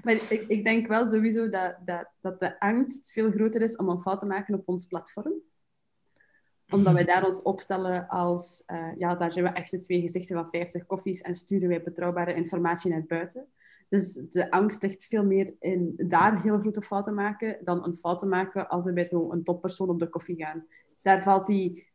[0.03, 3.89] Maar ik, ik denk wel sowieso dat, dat, dat de angst veel groter is om
[3.89, 5.33] een fout te maken op ons platform
[6.73, 10.37] omdat wij daar ons opstellen als, uh, ja, daar zijn we echt de twee gezichten
[10.37, 13.47] van 50 koffies en sturen wij betrouwbare informatie naar buiten.
[13.89, 18.18] Dus de angst ligt veel meer in daar heel grote fouten maken dan een fout
[18.18, 20.66] te maken als we bij zo'n toppersoon op de koffie gaan.
[21.03, 21.89] Daar valt die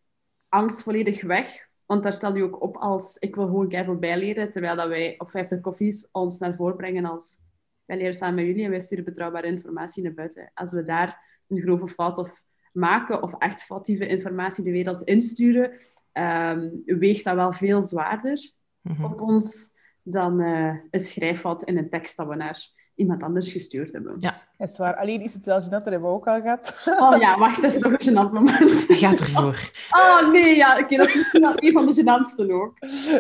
[0.50, 4.52] angst volledig weg, want daar stel je ook op als ik wil gewoon keihard bijleren,
[4.52, 7.40] terwijl dat wij op 50 koffies ons naar voren brengen als
[7.86, 10.52] wij leren samen met jullie en wij sturen betrouwbare informatie naar buiten.
[10.54, 12.44] Als we daar een grove fout of
[12.78, 15.72] maken of echt foutieve informatie de wereld insturen,
[16.14, 18.52] um, weegt dat wel veel zwaarder
[18.82, 19.04] mhm.
[19.04, 23.94] op ons dan uh, een schrijffout in een tekst dat we naar iemand anders gestuurd
[23.94, 24.16] hebben.
[24.20, 24.42] Ja.
[24.58, 24.96] Het is waar.
[24.96, 26.76] Alleen is het wel gênant, dat hebben we ook al gehad.
[27.04, 28.86] Oh ja, wacht, dat is toch een gênant moment.
[28.88, 29.70] Gaat ervoor.
[30.00, 32.74] Oh nee, ja, oké, dat is misschien wel een van de gênantste ook.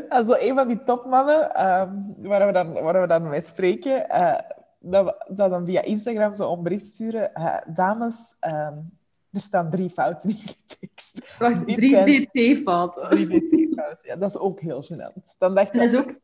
[0.10, 4.38] Also, een van die topmannen um, waar, we dan, waar we dan mee spreken, uh,
[4.80, 7.32] dat, we, dat dan via Instagram zo een bericht sturen.
[7.34, 8.98] Uh, dames, um,
[9.32, 11.36] er staan drie fouten in de tekst.
[11.40, 13.10] Wacht, drie DT-fouten.
[13.10, 15.38] Drie DT-fouten, ja, dat is ook heel gênant.
[15.38, 15.82] Dan dacht ik...
[15.82, 16.16] Dat is ook...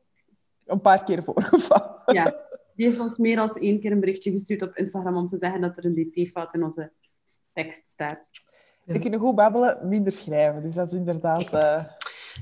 [0.66, 2.02] Een paar keer voorgevallen.
[2.06, 2.46] Ja,
[2.76, 5.62] die heeft ons meer dan één keer een berichtje gestuurd op Instagram om te zeggen
[5.62, 6.92] dat er een DT-fout in onze
[7.54, 8.30] tekst staat.
[8.84, 10.62] We kunnen goed babbelen, minder schrijven.
[10.62, 11.54] Dus dat is inderdaad...
[11.54, 11.84] Uh...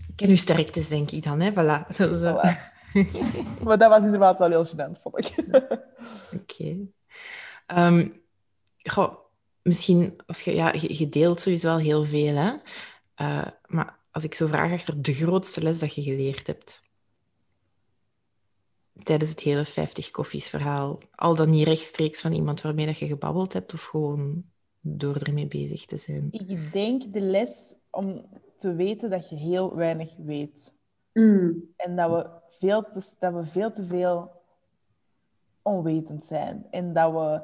[0.07, 1.39] Ik ken uw sterktes, denk ik dan.
[1.39, 1.51] Hè?
[1.51, 1.97] Voilà.
[1.97, 2.55] Dat is, uh...
[3.66, 5.45] maar dat was inderdaad wel heel gênant, vond ik.
[5.51, 5.84] Oké.
[6.36, 6.91] Okay.
[7.68, 8.22] Um,
[9.64, 12.53] misschien, als je, ja, je deelt sowieso wel heel veel, hè?
[13.18, 16.82] Uh, maar als ik zo vraag achter de grootste les dat je geleerd hebt
[19.03, 23.07] tijdens het hele 50 koffies verhaal, al dan niet rechtstreeks van iemand waarmee dat je
[23.07, 24.43] gebabbeld hebt, of gewoon
[24.80, 26.28] door ermee bezig te zijn?
[26.32, 30.74] Ik denk de les om te weten dat je heel weinig weet.
[31.14, 31.64] Mm.
[31.76, 34.32] En dat we, veel te, dat we veel te veel
[35.62, 36.68] onwetend zijn.
[36.70, 37.41] En dat we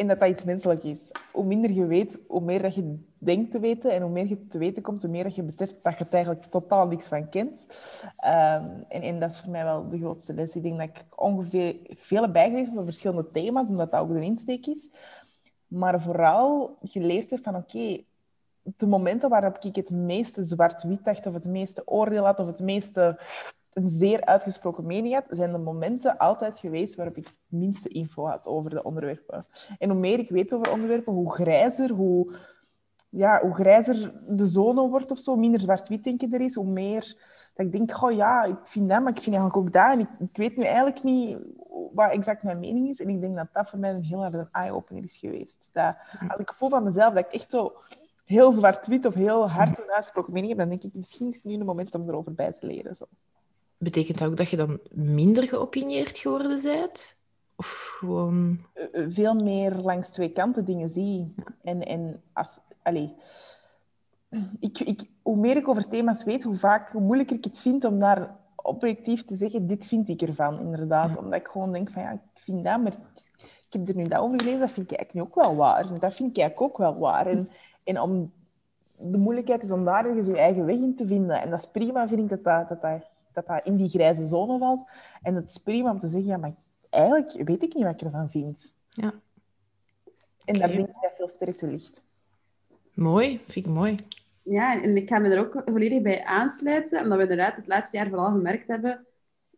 [0.00, 1.10] en dat dat iets menselijk is.
[1.32, 3.92] Hoe minder je weet, hoe meer dat je denkt te weten.
[3.92, 6.44] En hoe meer je te weten komt, hoe meer je beseft dat je er eigenlijk
[6.44, 7.66] totaal niks van kent.
[8.16, 10.56] Ehm, en, dat is voor mij wel de grootste les.
[10.56, 14.24] Ik denk dat ik ongeveer veel heb bijgeleerd van verschillende thema's, omdat dat ook de
[14.24, 14.88] insteek is.
[15.66, 18.04] Maar vooral geleerd heb van, oké,
[18.62, 22.60] de momenten waarop ik het meeste zwart-wit dacht, of het meeste oordeel had, of het
[22.60, 23.18] meeste
[23.72, 28.46] een zeer uitgesproken mening had, zijn de momenten altijd geweest waarop ik minste info had
[28.46, 29.46] over de onderwerpen.
[29.78, 32.34] En hoe meer ik weet over onderwerpen, hoe grijzer, hoe,
[33.08, 37.16] ja, hoe grijzer de zone wordt of zo, minder zwart-wit denken er is, hoe meer
[37.54, 39.92] dat ik denk, oh ja, ik vind dat, maar ik vind eigenlijk ook dat.
[39.92, 41.38] En ik, weet nu eigenlijk niet
[41.92, 43.00] wat exact mijn mening is.
[43.00, 45.68] En ik denk dat dat voor mij een heel een eye-opener is geweest.
[45.72, 45.96] Dat,
[46.28, 47.72] als ik voel van mezelf dat ik echt zo
[48.24, 51.44] heel zwart-wit of heel hard een uitgesproken mening heb, dan denk ik, misschien is het
[51.44, 52.96] nu een moment om erover bij te leren.
[52.96, 53.04] Zo.
[53.82, 57.16] Betekent dat ook dat je dan minder geopinieerd geworden bent?
[57.56, 58.60] Of gewoon...
[58.74, 61.34] Eh, eh, veel meer langs twee kanten dingen zie.
[61.62, 62.58] En, en als...
[62.82, 63.14] Allee,
[64.60, 67.84] ik, ik, hoe meer ik over thema's weet, hoe, vaak, hoe moeilijker ik het vind
[67.84, 71.18] om daar objectief te zeggen, dit vind ik ervan, inderdaad.
[71.18, 72.92] Omdat ik gewoon denk van, ja, ik vind dat, maar
[73.66, 75.98] ik, heb er nu dat over gelezen, dat vind ik eigenlijk ook wel waar.
[75.98, 77.26] Dat vind ik eigenlijk ook wel waar.
[77.26, 77.48] En,
[77.84, 78.32] en om,
[78.98, 81.40] de moeilijkheid is om daar ergens je eigen weg in te vinden.
[81.40, 84.26] En dat is prima, vind ik, dat dat, dat, dat dat dat in die grijze
[84.26, 84.90] zone valt.
[85.22, 86.54] En het is prima om te zeggen, ja, maar
[86.90, 88.76] eigenlijk weet ik niet wat ik ervan vind.
[88.90, 89.14] Ja.
[90.44, 92.06] En daar denk ik dat veel sterkte ligt.
[92.94, 93.94] Mooi, vind ik mooi.
[94.42, 97.96] Ja, en ik ga me er ook volledig bij aansluiten, omdat we inderdaad het laatste
[97.96, 99.06] jaar vooral gemerkt hebben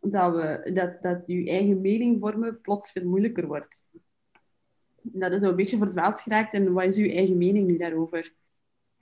[0.01, 3.85] dat, we, dat, dat je eigen mening vormen plots veel moeilijker wordt.
[5.03, 8.33] Dat is zo een beetje verdwaald geraakt en wat is uw eigen mening nu daarover?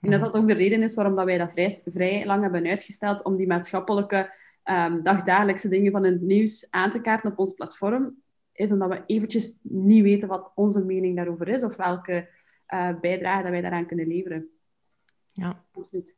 [0.01, 2.67] En dat dat ook de reden is waarom dat wij dat vrij, vrij lang hebben
[2.67, 4.33] uitgesteld om die maatschappelijke
[4.63, 8.21] um, dagdagelijkse dingen van het nieuws aan te kaarten op ons platform,
[8.53, 12.29] is omdat we eventjes niet weten wat onze mening daarover is of welke
[12.73, 14.49] uh, bijdrage dat wij daaraan kunnen leveren.
[15.31, 15.63] Ja.
[15.71, 16.15] Absoluut.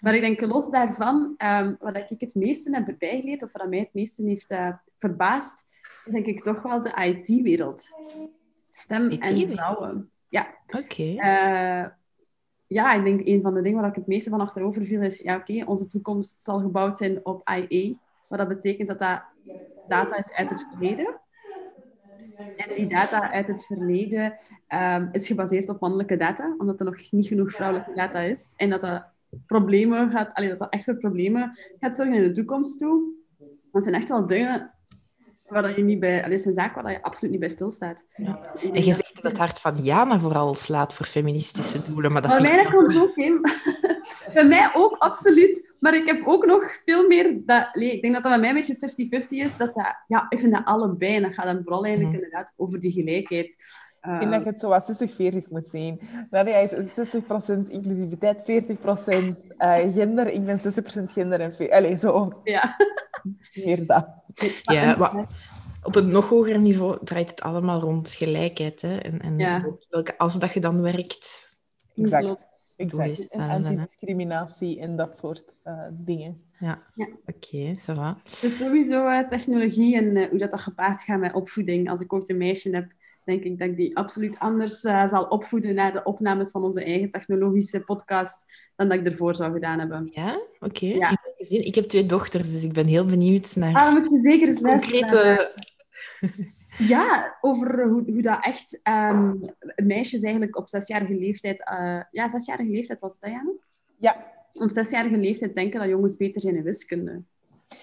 [0.00, 3.78] Maar ik denk, los daarvan, um, wat ik het meeste heb bijgeleerd, of wat mij
[3.78, 5.68] het meeste heeft uh, verbaasd,
[6.04, 7.88] is denk ik toch wel de IT-wereld.
[8.68, 10.10] Stem en vrouwen.
[10.28, 10.54] Ja.
[10.66, 11.08] Oké.
[11.08, 11.86] Eh,
[12.72, 15.18] ja, ik denk een van de dingen waar ik het meeste van achterover viel is,
[15.18, 17.94] ja oké, onze toekomst zal gebouwd zijn op IA.
[18.28, 19.22] Wat dat betekent dat dat
[19.88, 21.20] data is uit het verleden.
[22.56, 24.34] En die data uit het verleden
[24.68, 28.52] um, is gebaseerd op mannelijke data, omdat er nog niet genoeg vrouwelijke data is.
[28.56, 29.04] En dat dat
[29.46, 33.12] problemen gaat, allee, dat dat echt voor problemen gaat zorgen in de toekomst toe.
[33.72, 34.74] Dat zijn echt wel dingen
[35.50, 38.04] waar je niet bij, is een zaak waar je absoluut niet bij stilstaat.
[38.16, 38.40] Ja.
[38.72, 42.12] En je zegt dat het hart van Jana vooral slaat voor feministische doelen.
[42.12, 43.40] Maar dat bij mij komt ook, in.
[44.34, 45.74] bij mij ook, absoluut.
[45.80, 47.36] Maar ik heb ook nog veel meer...
[47.46, 49.56] Dat, ik denk dat dat bij mij een beetje 50-50 is.
[49.56, 51.14] Dat dat, ja, ik vind dat allebei.
[51.14, 52.22] En dat gaat dan vooral eigenlijk mm.
[52.22, 53.64] inderdaad over die gelijkheid.
[54.02, 55.08] Ik vind dat je het zo wat
[55.44, 56.00] 60-40 moet zien.
[56.30, 58.44] Nadia is 60% inclusiviteit, 40%
[59.58, 60.28] uh, gender.
[60.28, 60.62] Ik ben 60%
[61.04, 61.70] gender en...
[61.70, 62.40] Allee, zo.
[62.44, 62.76] Ja.
[63.64, 64.14] Meer dat.
[64.62, 65.26] Ja, maar
[65.82, 68.82] op een nog hoger niveau draait het allemaal rond gelijkheid.
[68.82, 68.96] Hè?
[68.96, 69.36] En, en
[69.90, 71.50] welke as dat je dan werkt.
[71.94, 72.74] Exact.
[72.76, 73.34] exact.
[73.34, 76.36] En antidiscriminatie en dat soort uh, dingen.
[76.58, 77.06] Ja, ja.
[77.06, 78.16] oké, okay, ça va.
[78.40, 81.90] Dus sowieso uh, technologie en uh, hoe dat, dat gepaard gaat met opvoeding.
[81.90, 82.92] Als ik ook een meisje heb,
[83.24, 86.84] denk ik dat ik die absoluut anders uh, zal opvoeden naar de opnames van onze
[86.84, 88.44] eigen technologische podcast
[88.76, 90.08] dan dat ik ervoor zou gedaan hebben.
[90.12, 90.40] Ja?
[90.58, 90.86] Oké.
[90.86, 91.18] Ja.
[91.36, 93.74] Ik, ik heb twee dochters, dus ik ben heel benieuwd naar...
[93.74, 95.48] Ah, moet je zeker eens concrete...
[96.78, 99.40] Ja, over hoe, hoe dat echt um,
[99.76, 101.60] meisjes eigenlijk op zesjarige leeftijd...
[101.72, 103.58] Uh, ja, zesjarige leeftijd was dat, Jan?
[103.98, 104.26] Ja.
[104.52, 107.22] Op zesjarige leeftijd denken dat jongens beter zijn in wiskunde.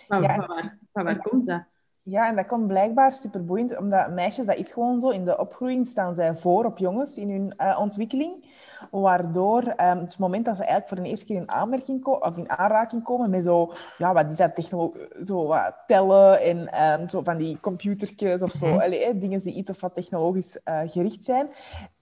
[0.08, 0.36] Maar ja.
[0.36, 1.64] van, waar, van waar komt dat?
[2.10, 5.88] Ja, en dat komt blijkbaar superboeiend, omdat meisjes, dat is gewoon zo, in de opgroeiing
[5.88, 8.46] staan zij voor op jongens in hun uh, ontwikkeling.
[8.92, 12.50] Waardoor um, het moment dat ze eigenlijk voor de eerste keer in aanmerking of in
[12.50, 17.22] aanraking komen met zo, ja, wat is dat, technologie, zo wat tellen en um, zo
[17.22, 19.20] van die computertjes of zo, mm -hmm.
[19.20, 21.48] dingen die iets of wat technologisch uh, gericht zijn,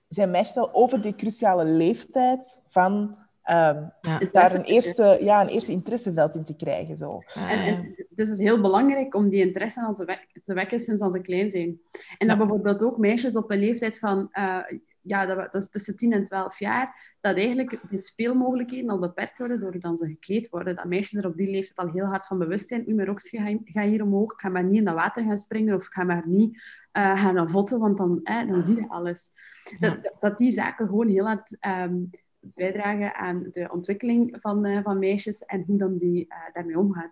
[0.08, 3.16] zijn meisjes al over die cruciale leeftijd van
[3.50, 4.20] Um, ja.
[4.32, 6.98] daar een eerste, ja, een eerste interesseveld in te krijgen.
[6.98, 7.22] Zo.
[7.34, 10.80] En, en, het is dus heel belangrijk om die interesse al te, wek te wekken
[10.80, 11.80] sinds ze klein zijn.
[12.18, 14.58] En dat bijvoorbeeld ook meisjes op een leeftijd van, uh,
[15.02, 19.38] ja, dat, dat, is tussen 10 en 12 jaar, dat eigenlijk de speelmogelijkheden al beperkt
[19.38, 20.76] worden doordat ze gekleed worden.
[20.76, 22.84] Dat meisjes er op die leeftijd al heel hard van bewust zijn.
[22.96, 25.76] Meer ook, ga, ga hier omhoog, ik ga maar niet in dat water gaan springen
[25.76, 29.30] of ik ga maar niet uh, gaan votten, want dan, eh, dan zie je alles.
[29.76, 29.90] Ja.
[29.90, 31.58] Dat, dat, die zaken gewoon heel hard...
[31.68, 32.10] Um,
[32.56, 37.12] bijdragen aan de ontwikkeling van, uh, van meisjes en hoe dan die uh, daarmee omgaan.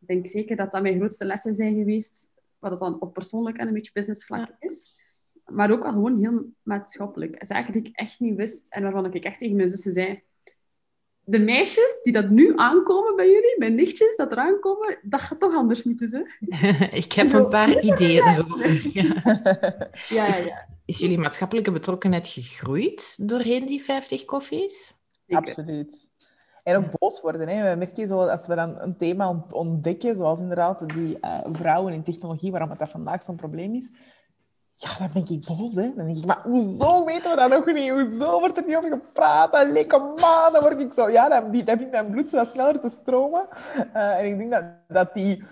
[0.00, 3.56] Ik denk zeker dat dat mijn grootste lessen zijn geweest, wat het dan op persoonlijk
[3.56, 4.56] en een beetje businessvlak ja.
[4.58, 5.00] is.
[5.44, 7.44] Maar ook al gewoon heel maatschappelijk.
[7.44, 10.22] Zaken die ik echt niet wist en waarvan ik echt tegen mijn zussen zei...
[11.24, 15.40] De meisjes die dat nu aankomen bij jullie, mijn nichtjes dat eraan komen, dat gaat
[15.40, 16.26] toch anders moeten, zijn.
[17.02, 18.90] ik heb een paar ideeën daarover.
[18.92, 19.22] Ja.
[20.08, 20.66] ja, ja.
[20.84, 24.92] Is jullie maatschappelijke betrokkenheid gegroeid doorheen die 50 koffies?
[25.28, 26.10] Absoluut.
[26.62, 27.48] En ook boos worden.
[27.48, 27.70] Hè.
[27.70, 32.02] We merken zo, als we dan een thema ontdekken, zoals inderdaad die uh, vrouwen in
[32.02, 33.90] technologie, waarom het dat vandaag zo'n probleem is,
[34.74, 35.74] ja, dan ben ik boos.
[35.74, 35.94] Hè.
[35.94, 37.90] Dan denk ik, maar hoezo weten we dat nog niet?
[37.90, 39.52] Hoezo wordt er niet over gepraat?
[39.52, 40.50] Allee, maar.
[40.52, 41.10] Dan word ik zo...
[41.10, 43.48] Ja, dan, dan begint mijn bloed zo sneller te stromen.
[43.94, 45.44] Uh, en ik denk dat, dat die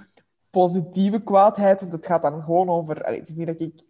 [0.51, 3.05] positieve kwaadheid, want het gaat dan gewoon over...
[3.05, 3.89] Allee, het is niet dat ik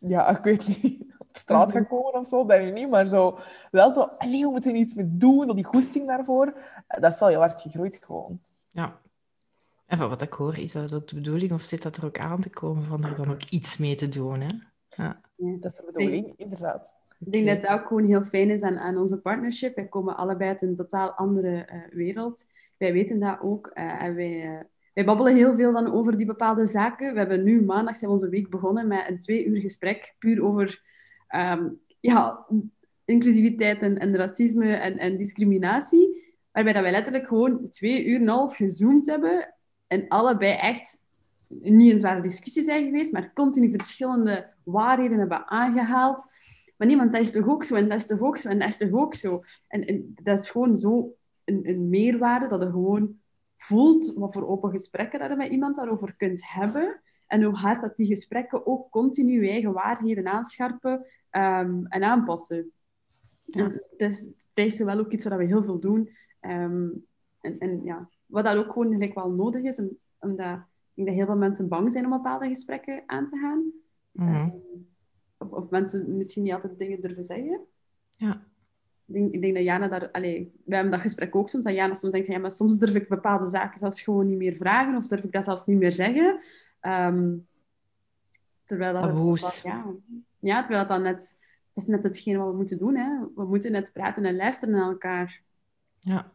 [0.00, 2.90] ja, ik weet niet, op straat gaan komen of zo, ik niet.
[2.90, 3.38] Maar zo,
[3.70, 6.54] wel zo, allee, we moeten iets mee doen, die goesting daarvoor.
[6.86, 8.40] Dat is wel heel hard gegroeid gewoon.
[8.68, 8.98] Ja.
[9.86, 12.18] En van wat ik hoor, is dat ook de bedoeling, of zit dat er ook
[12.18, 14.40] aan te komen van er dan ook iets mee te doen?
[14.40, 14.48] Hè?
[14.96, 15.20] Ja.
[15.36, 16.94] dat is de bedoeling, inderdaad.
[17.18, 19.74] Ik denk dat het ook gewoon heel fijn is aan, aan onze partnership.
[19.74, 22.44] Wij komen allebei uit een totaal andere uh, wereld.
[22.76, 23.70] Wij weten dat ook.
[23.74, 24.60] Uh, en wij, uh,
[24.94, 27.12] wij babbelen heel veel dan over die bepaalde zaken.
[27.12, 30.82] We hebben nu maandag zijn onze week begonnen met een twee uur gesprek puur over
[31.36, 32.46] um, ja,
[33.04, 36.34] inclusiviteit en, en racisme en, en, discriminatie.
[36.52, 39.54] Waarbij dat wij letterlijk gewoon twee uur en een half gezoomd hebben
[39.86, 41.04] en allebei echt
[41.48, 46.26] niet een zware discussie zijn geweest, maar continu verschillende waarheden hebben aangehaald.
[46.76, 48.68] Maar niemand, dat is toch ook zo, en dat is toch ook zo, en dat
[48.68, 49.42] is toch ook zo.
[49.66, 51.14] En, en dat is gewoon zo
[51.44, 53.18] een, een meerwaarde dat er gewoon
[53.56, 57.00] voelt, wat voor open gesprekken dat je met iemand daarover kunt hebben.
[57.26, 60.92] En hoe hard dat die gesprekken ook continu eigen waarheden aanscherpen
[61.30, 62.72] um, en aanpassen.
[63.44, 63.64] Ja.
[63.64, 66.10] En dus, dat is wel ook iets wat we heel veel doen.
[66.40, 67.06] Um,
[67.40, 69.82] en, en, ja, wat dat ook gewoon gelijk wel nodig is,
[70.18, 73.72] omdat ik denk dat heel veel mensen bang zijn om bepaalde gesprekken aan te gaan.
[74.12, 74.42] Mm -hmm.
[74.42, 74.88] um,
[75.38, 77.60] of, of, mensen misschien niet altijd dingen durven zeggen.
[78.10, 78.42] Ja.
[79.06, 80.10] Ik denk, ik denk dat Jana daar...
[80.10, 81.64] Allee, wij hebben dat gesprek ook soms.
[81.64, 84.56] Dat Jana soms denkt, ja, maar soms durf ik bepaalde zaken zelfs gewoon niet meer
[84.56, 84.96] vragen.
[84.96, 86.40] Of durf ik dat zelfs niet meer zeggen.
[86.82, 87.46] Um,
[88.64, 89.60] terwijl dat...
[89.62, 89.86] ja,
[90.38, 91.38] ja, terwijl dat dan net...
[91.68, 92.96] Het is net hetgeen wat we moeten doen.
[92.96, 93.18] Hè.
[93.34, 95.42] We moeten net praten en luisteren naar elkaar.
[96.00, 96.32] Ja.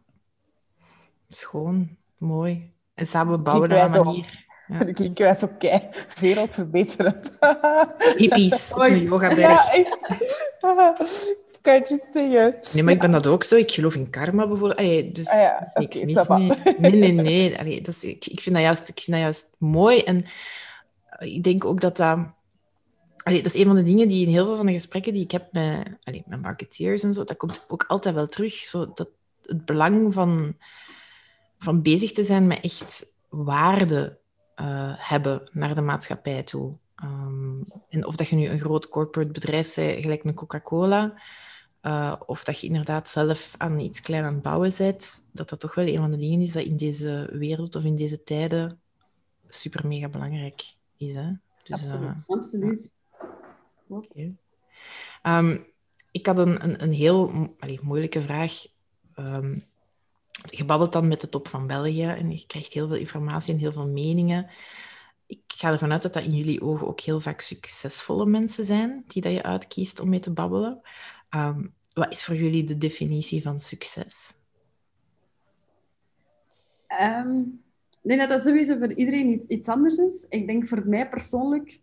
[1.30, 1.98] Schoon.
[2.18, 2.72] Mooi.
[2.94, 4.45] En samen bouwen op een manier...
[4.68, 4.84] Ja.
[4.86, 5.82] Dat klinkt wij zo kei
[6.20, 7.32] wereldverbeterend.
[8.18, 10.96] Hippies op een Ja,
[11.62, 12.56] kan je zeggen?
[12.74, 13.56] Nee, maar ik ben dat ook zo.
[13.56, 14.80] Ik geloof in karma bijvoorbeeld.
[14.80, 15.62] Allee, dus ah, ja.
[15.62, 16.92] is niks okay, mis mee.
[16.92, 17.60] Nee, nee, nee.
[17.60, 20.00] Allee, dat is, ik, ik, vind dat juist, ik vind dat juist mooi.
[20.00, 20.26] En
[21.20, 22.18] ik denk ook dat dat...
[23.18, 25.24] Allee, dat is een van de dingen die in heel veel van de gesprekken die
[25.24, 28.54] ik heb met, allee, met marketeers en zo, dat komt ook altijd wel terug.
[28.54, 29.10] Zo, dat
[29.42, 30.58] het belang van,
[31.60, 34.18] van bezig te zijn met echt waarde
[34.62, 36.74] uh, hebben naar de maatschappij toe.
[37.04, 41.14] Um, en of dat je nu een groot corporate bedrijf bent, gelijk een Coca-Cola,
[41.82, 45.60] uh, of dat je inderdaad zelf aan iets klein aan het bouwen bent, dat dat
[45.60, 48.80] toch wel een van de dingen is dat in deze wereld of in deze tijden
[49.48, 51.16] super mega belangrijk is.
[51.16, 51.32] Hè?
[51.64, 52.26] Dus, absoluut.
[52.28, 52.94] Uh, absoluut.
[53.20, 53.96] Ja.
[53.96, 54.36] Okay.
[55.24, 55.66] Um,
[56.12, 58.66] ik had een, een, een heel allee, moeilijke vraag.
[59.20, 59.62] Um,
[60.46, 63.60] je babbelt dan met de top van België en je krijgt heel veel informatie en
[63.60, 64.50] heel veel meningen.
[65.28, 69.04] ik ga ervan uit dat dat in jullie ogen ook heel vaak succesvolle mensen zijn
[69.08, 70.82] die dat je uitkiest om mee te babbelen.
[71.36, 74.34] Um, wat is voor jullie de definitie van succes?
[77.02, 77.64] Um,
[78.02, 80.26] ik denk dat dat sowieso voor iedereen iets, iets anders is.
[80.30, 81.80] Ik denk voor mij persoonlijk,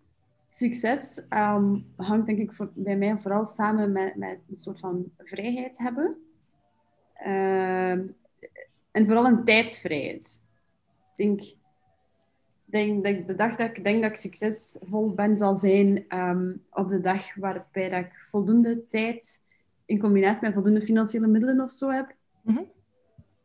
[0.48, 5.04] succes um, hangt denk ik voor, bij mij vooral samen met, met een soort van
[5.18, 6.16] vrijheid hebben.
[8.93, 10.40] En vooral een tijdsvrijheid.
[11.16, 11.43] Ik denk
[12.72, 16.88] denk dat de dag dat ik denk dat ik succesvol ben, zal zijn ehm, op
[16.88, 19.45] de dag waarbij dat ik voldoende tijd
[19.84, 22.14] in combinatie met voldoende financiële middelen of zo heb.
[22.43, 22.62] Mhm.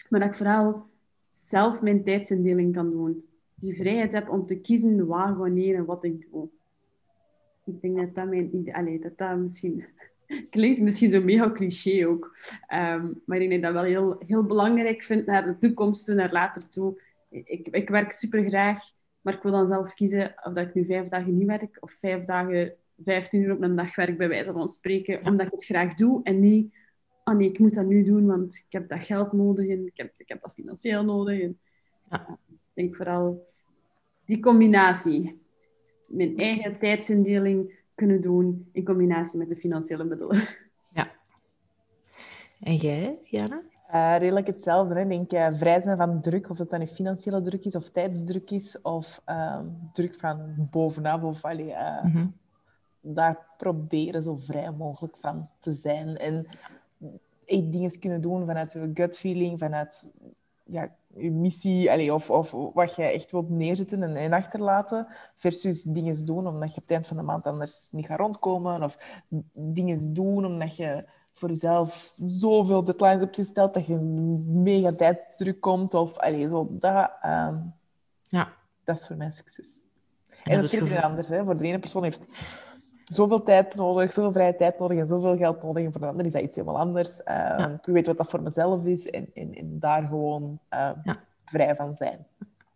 [0.10, 0.86] Maar dat ik vooral
[1.30, 3.26] zelf mijn tijdsindeling kan doen.
[3.56, 6.50] Die vrijheid heb om te kiezen waar, wanneer en wat ik doe.
[7.66, 8.76] Ik denk dat dat mijn idee...
[8.76, 9.86] Allee, dat dat misschien...
[10.50, 12.38] Klinkt misschien zo mega cliché ook.
[12.68, 16.10] Ehm, maar ik denk dat ik dat wel heel, heel belangrijk vind naar de toekomst
[16.10, 17.02] en naar later toe.
[17.30, 18.96] Ik, ik werk super graag
[19.28, 21.92] maar ik wil dan zelf kiezen of dat ik nu vijf dagen niet werk of
[21.92, 22.74] vijf dagen,
[23.04, 26.24] vijftien uur op een dag werk, bij wijze van spreken, omdat ik het graag doe.
[26.24, 26.76] En niet,
[27.24, 29.98] oh nee, ik moet dat nu doen, want ik heb dat geld nodig en ik
[29.98, 31.42] heb, ik heb dat financieel nodig.
[31.42, 31.60] En,
[32.10, 33.48] ik denk vooral
[34.26, 35.42] die combinatie.
[36.08, 40.42] Mijn eigen tijdsindeling kunnen doen in combinatie met de financiële middelen.
[40.94, 41.08] Ja.
[42.60, 43.62] En jij, Jana?
[43.94, 44.96] Uh, redelijk hetzelfde.
[44.96, 45.08] Hè.
[45.08, 48.52] Denk, uh, vrij zijn van druk, of dat dan een financiële druk is, of tijdsdruk
[48.52, 49.60] is, of uh,
[49.94, 51.24] druk van bovenaf.
[51.24, 51.74] Of, allee,
[52.04, 52.36] mm -hmm.
[53.02, 56.18] Daar proberen zo vrij mogelijk van te zijn.
[56.18, 56.48] En
[57.46, 60.12] dingen kunnen doen vanuit je gut feeling, vanuit
[60.64, 66.26] ja, je missie, of, of wat je echt wilt neerzetten en, en achterlaten, versus dingen
[66.26, 68.98] doen omdat je op het eind van de maand anders niet gaat rondkomen, of
[69.54, 73.96] dingen doen omdat je voor jezelf zoveel deadlines hebt gesteld dat je
[74.46, 75.94] mega tijdsdruk komt.
[75.94, 77.56] Of allee, zo, dat, uh,
[78.24, 78.54] ja.
[78.84, 79.68] dat is voor mij succes.
[80.44, 81.28] En, dat is voor iedereen anders.
[81.28, 81.44] Hè.
[81.44, 82.26] Voor de ene persoon heeft
[83.14, 85.86] zoveel tijd nodig, zoveel vrije tijd nodig en zoveel geld nodig.
[85.86, 87.20] En voor de ander is dat iets helemaal anders.
[87.20, 87.70] Uh, ja.
[87.70, 91.20] Ik weet wat dat voor mezelf is en, en, en daar gewoon uh, ja.
[91.46, 92.26] vrij van zijn.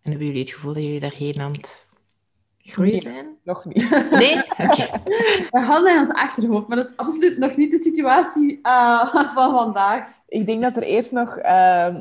[0.01, 1.89] En hebben jullie het gevoel dat jullie daarheen aan het
[2.57, 3.25] groeien zijn?
[3.43, 3.89] Nog niet.
[4.11, 4.37] Nee?
[4.37, 4.87] Oké.
[5.49, 9.51] We hadden in ons achterhoofd, maar dat is absoluut nog niet de situatie uh, van
[9.51, 10.07] vandaag.
[10.27, 11.95] Ik denk dat er eerst nog uh,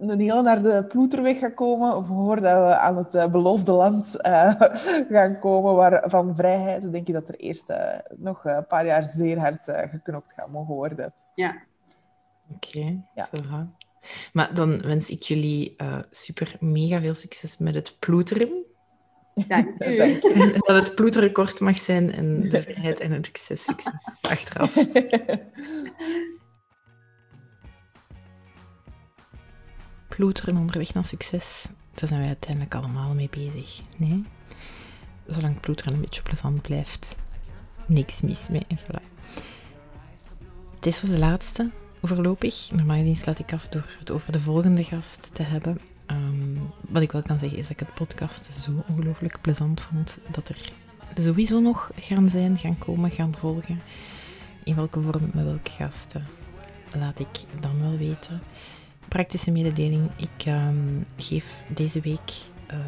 [0.00, 4.52] een heel naar de ploeterweg gaat komen, voordat we aan het uh, beloofde land uh,
[5.16, 6.82] gaan komen waar, van vrijheid.
[6.82, 10.50] Dan denk ik dat er eerst uh, nog een paar jaar zeer hard geknokt gaat
[10.50, 11.12] mogen worden.
[11.34, 11.62] Ja.
[12.54, 13.28] Oké, okay, ja.
[13.34, 13.66] Zo,
[14.32, 15.76] maar dan wens ik jullie
[16.10, 18.64] super mega veel succes met het ploeteren.
[19.48, 19.96] Dank u.
[20.58, 24.74] Dat het bloedrecord mag zijn en de vrijheid en het succes, succes achteraf.
[30.20, 33.80] Ploeteren onderweg naar succes, daar zijn wij uiteindelijk allemaal mee bezig.
[33.96, 34.24] Nee?
[35.26, 37.16] Zolang ploeteren een beetje plezant blijft,
[37.86, 38.66] niks mis mee.
[38.76, 39.02] Voilà.
[40.80, 41.70] Dit was de laatste
[42.02, 42.70] voorlopig.
[42.72, 45.80] Normaal gezien sluit ik af door het over de volgende gast te hebben.
[46.06, 50.18] Ehm, wat ik wel kan zeggen is dat ik het podcast zo ongelooflijk plezant vond
[50.30, 50.72] dat er
[51.16, 53.80] sowieso nog gaan zijn, gaan komen, gaan volgen.
[54.64, 56.26] In welke vorm, met welke gasten,
[56.94, 58.40] laat ik dan wel weten.
[59.10, 62.30] Praktische mededeling, ik ehm, geef deze week
[62.72, 62.78] uh,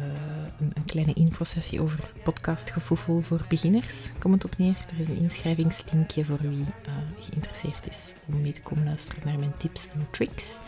[0.59, 4.11] een, een, kleine infosessie over podcastgevoel voor beginners.
[4.19, 4.75] Kom het op neer.
[4.91, 9.39] Er is een inschrijvingslinkje voor wie uh, geïnteresseerd is om mee te komen luisteren naar
[9.39, 10.59] mijn tips en tricks.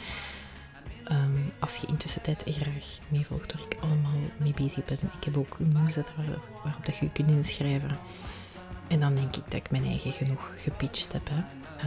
[1.11, 4.99] Um, als je intussen tijd graag meevolgt waar ik allemaal mee bezig ben.
[5.17, 6.13] Ik heb ook een newsletter
[6.63, 7.97] waarop dat je kunt inschrijven.
[8.87, 11.29] En dan denk ik dat ik mijn eigen genoeg gepitcht heb.
[11.29, 11.37] Hè.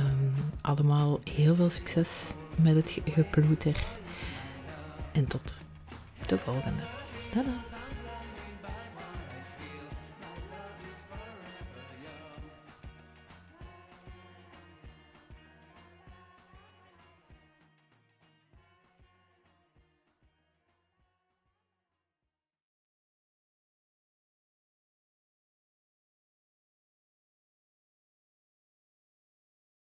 [0.01, 3.83] Um, allemaal heel veel succes met het geploeter.
[5.13, 5.61] En tot
[6.27, 6.83] de volgende.
[7.31, 7.78] Tada!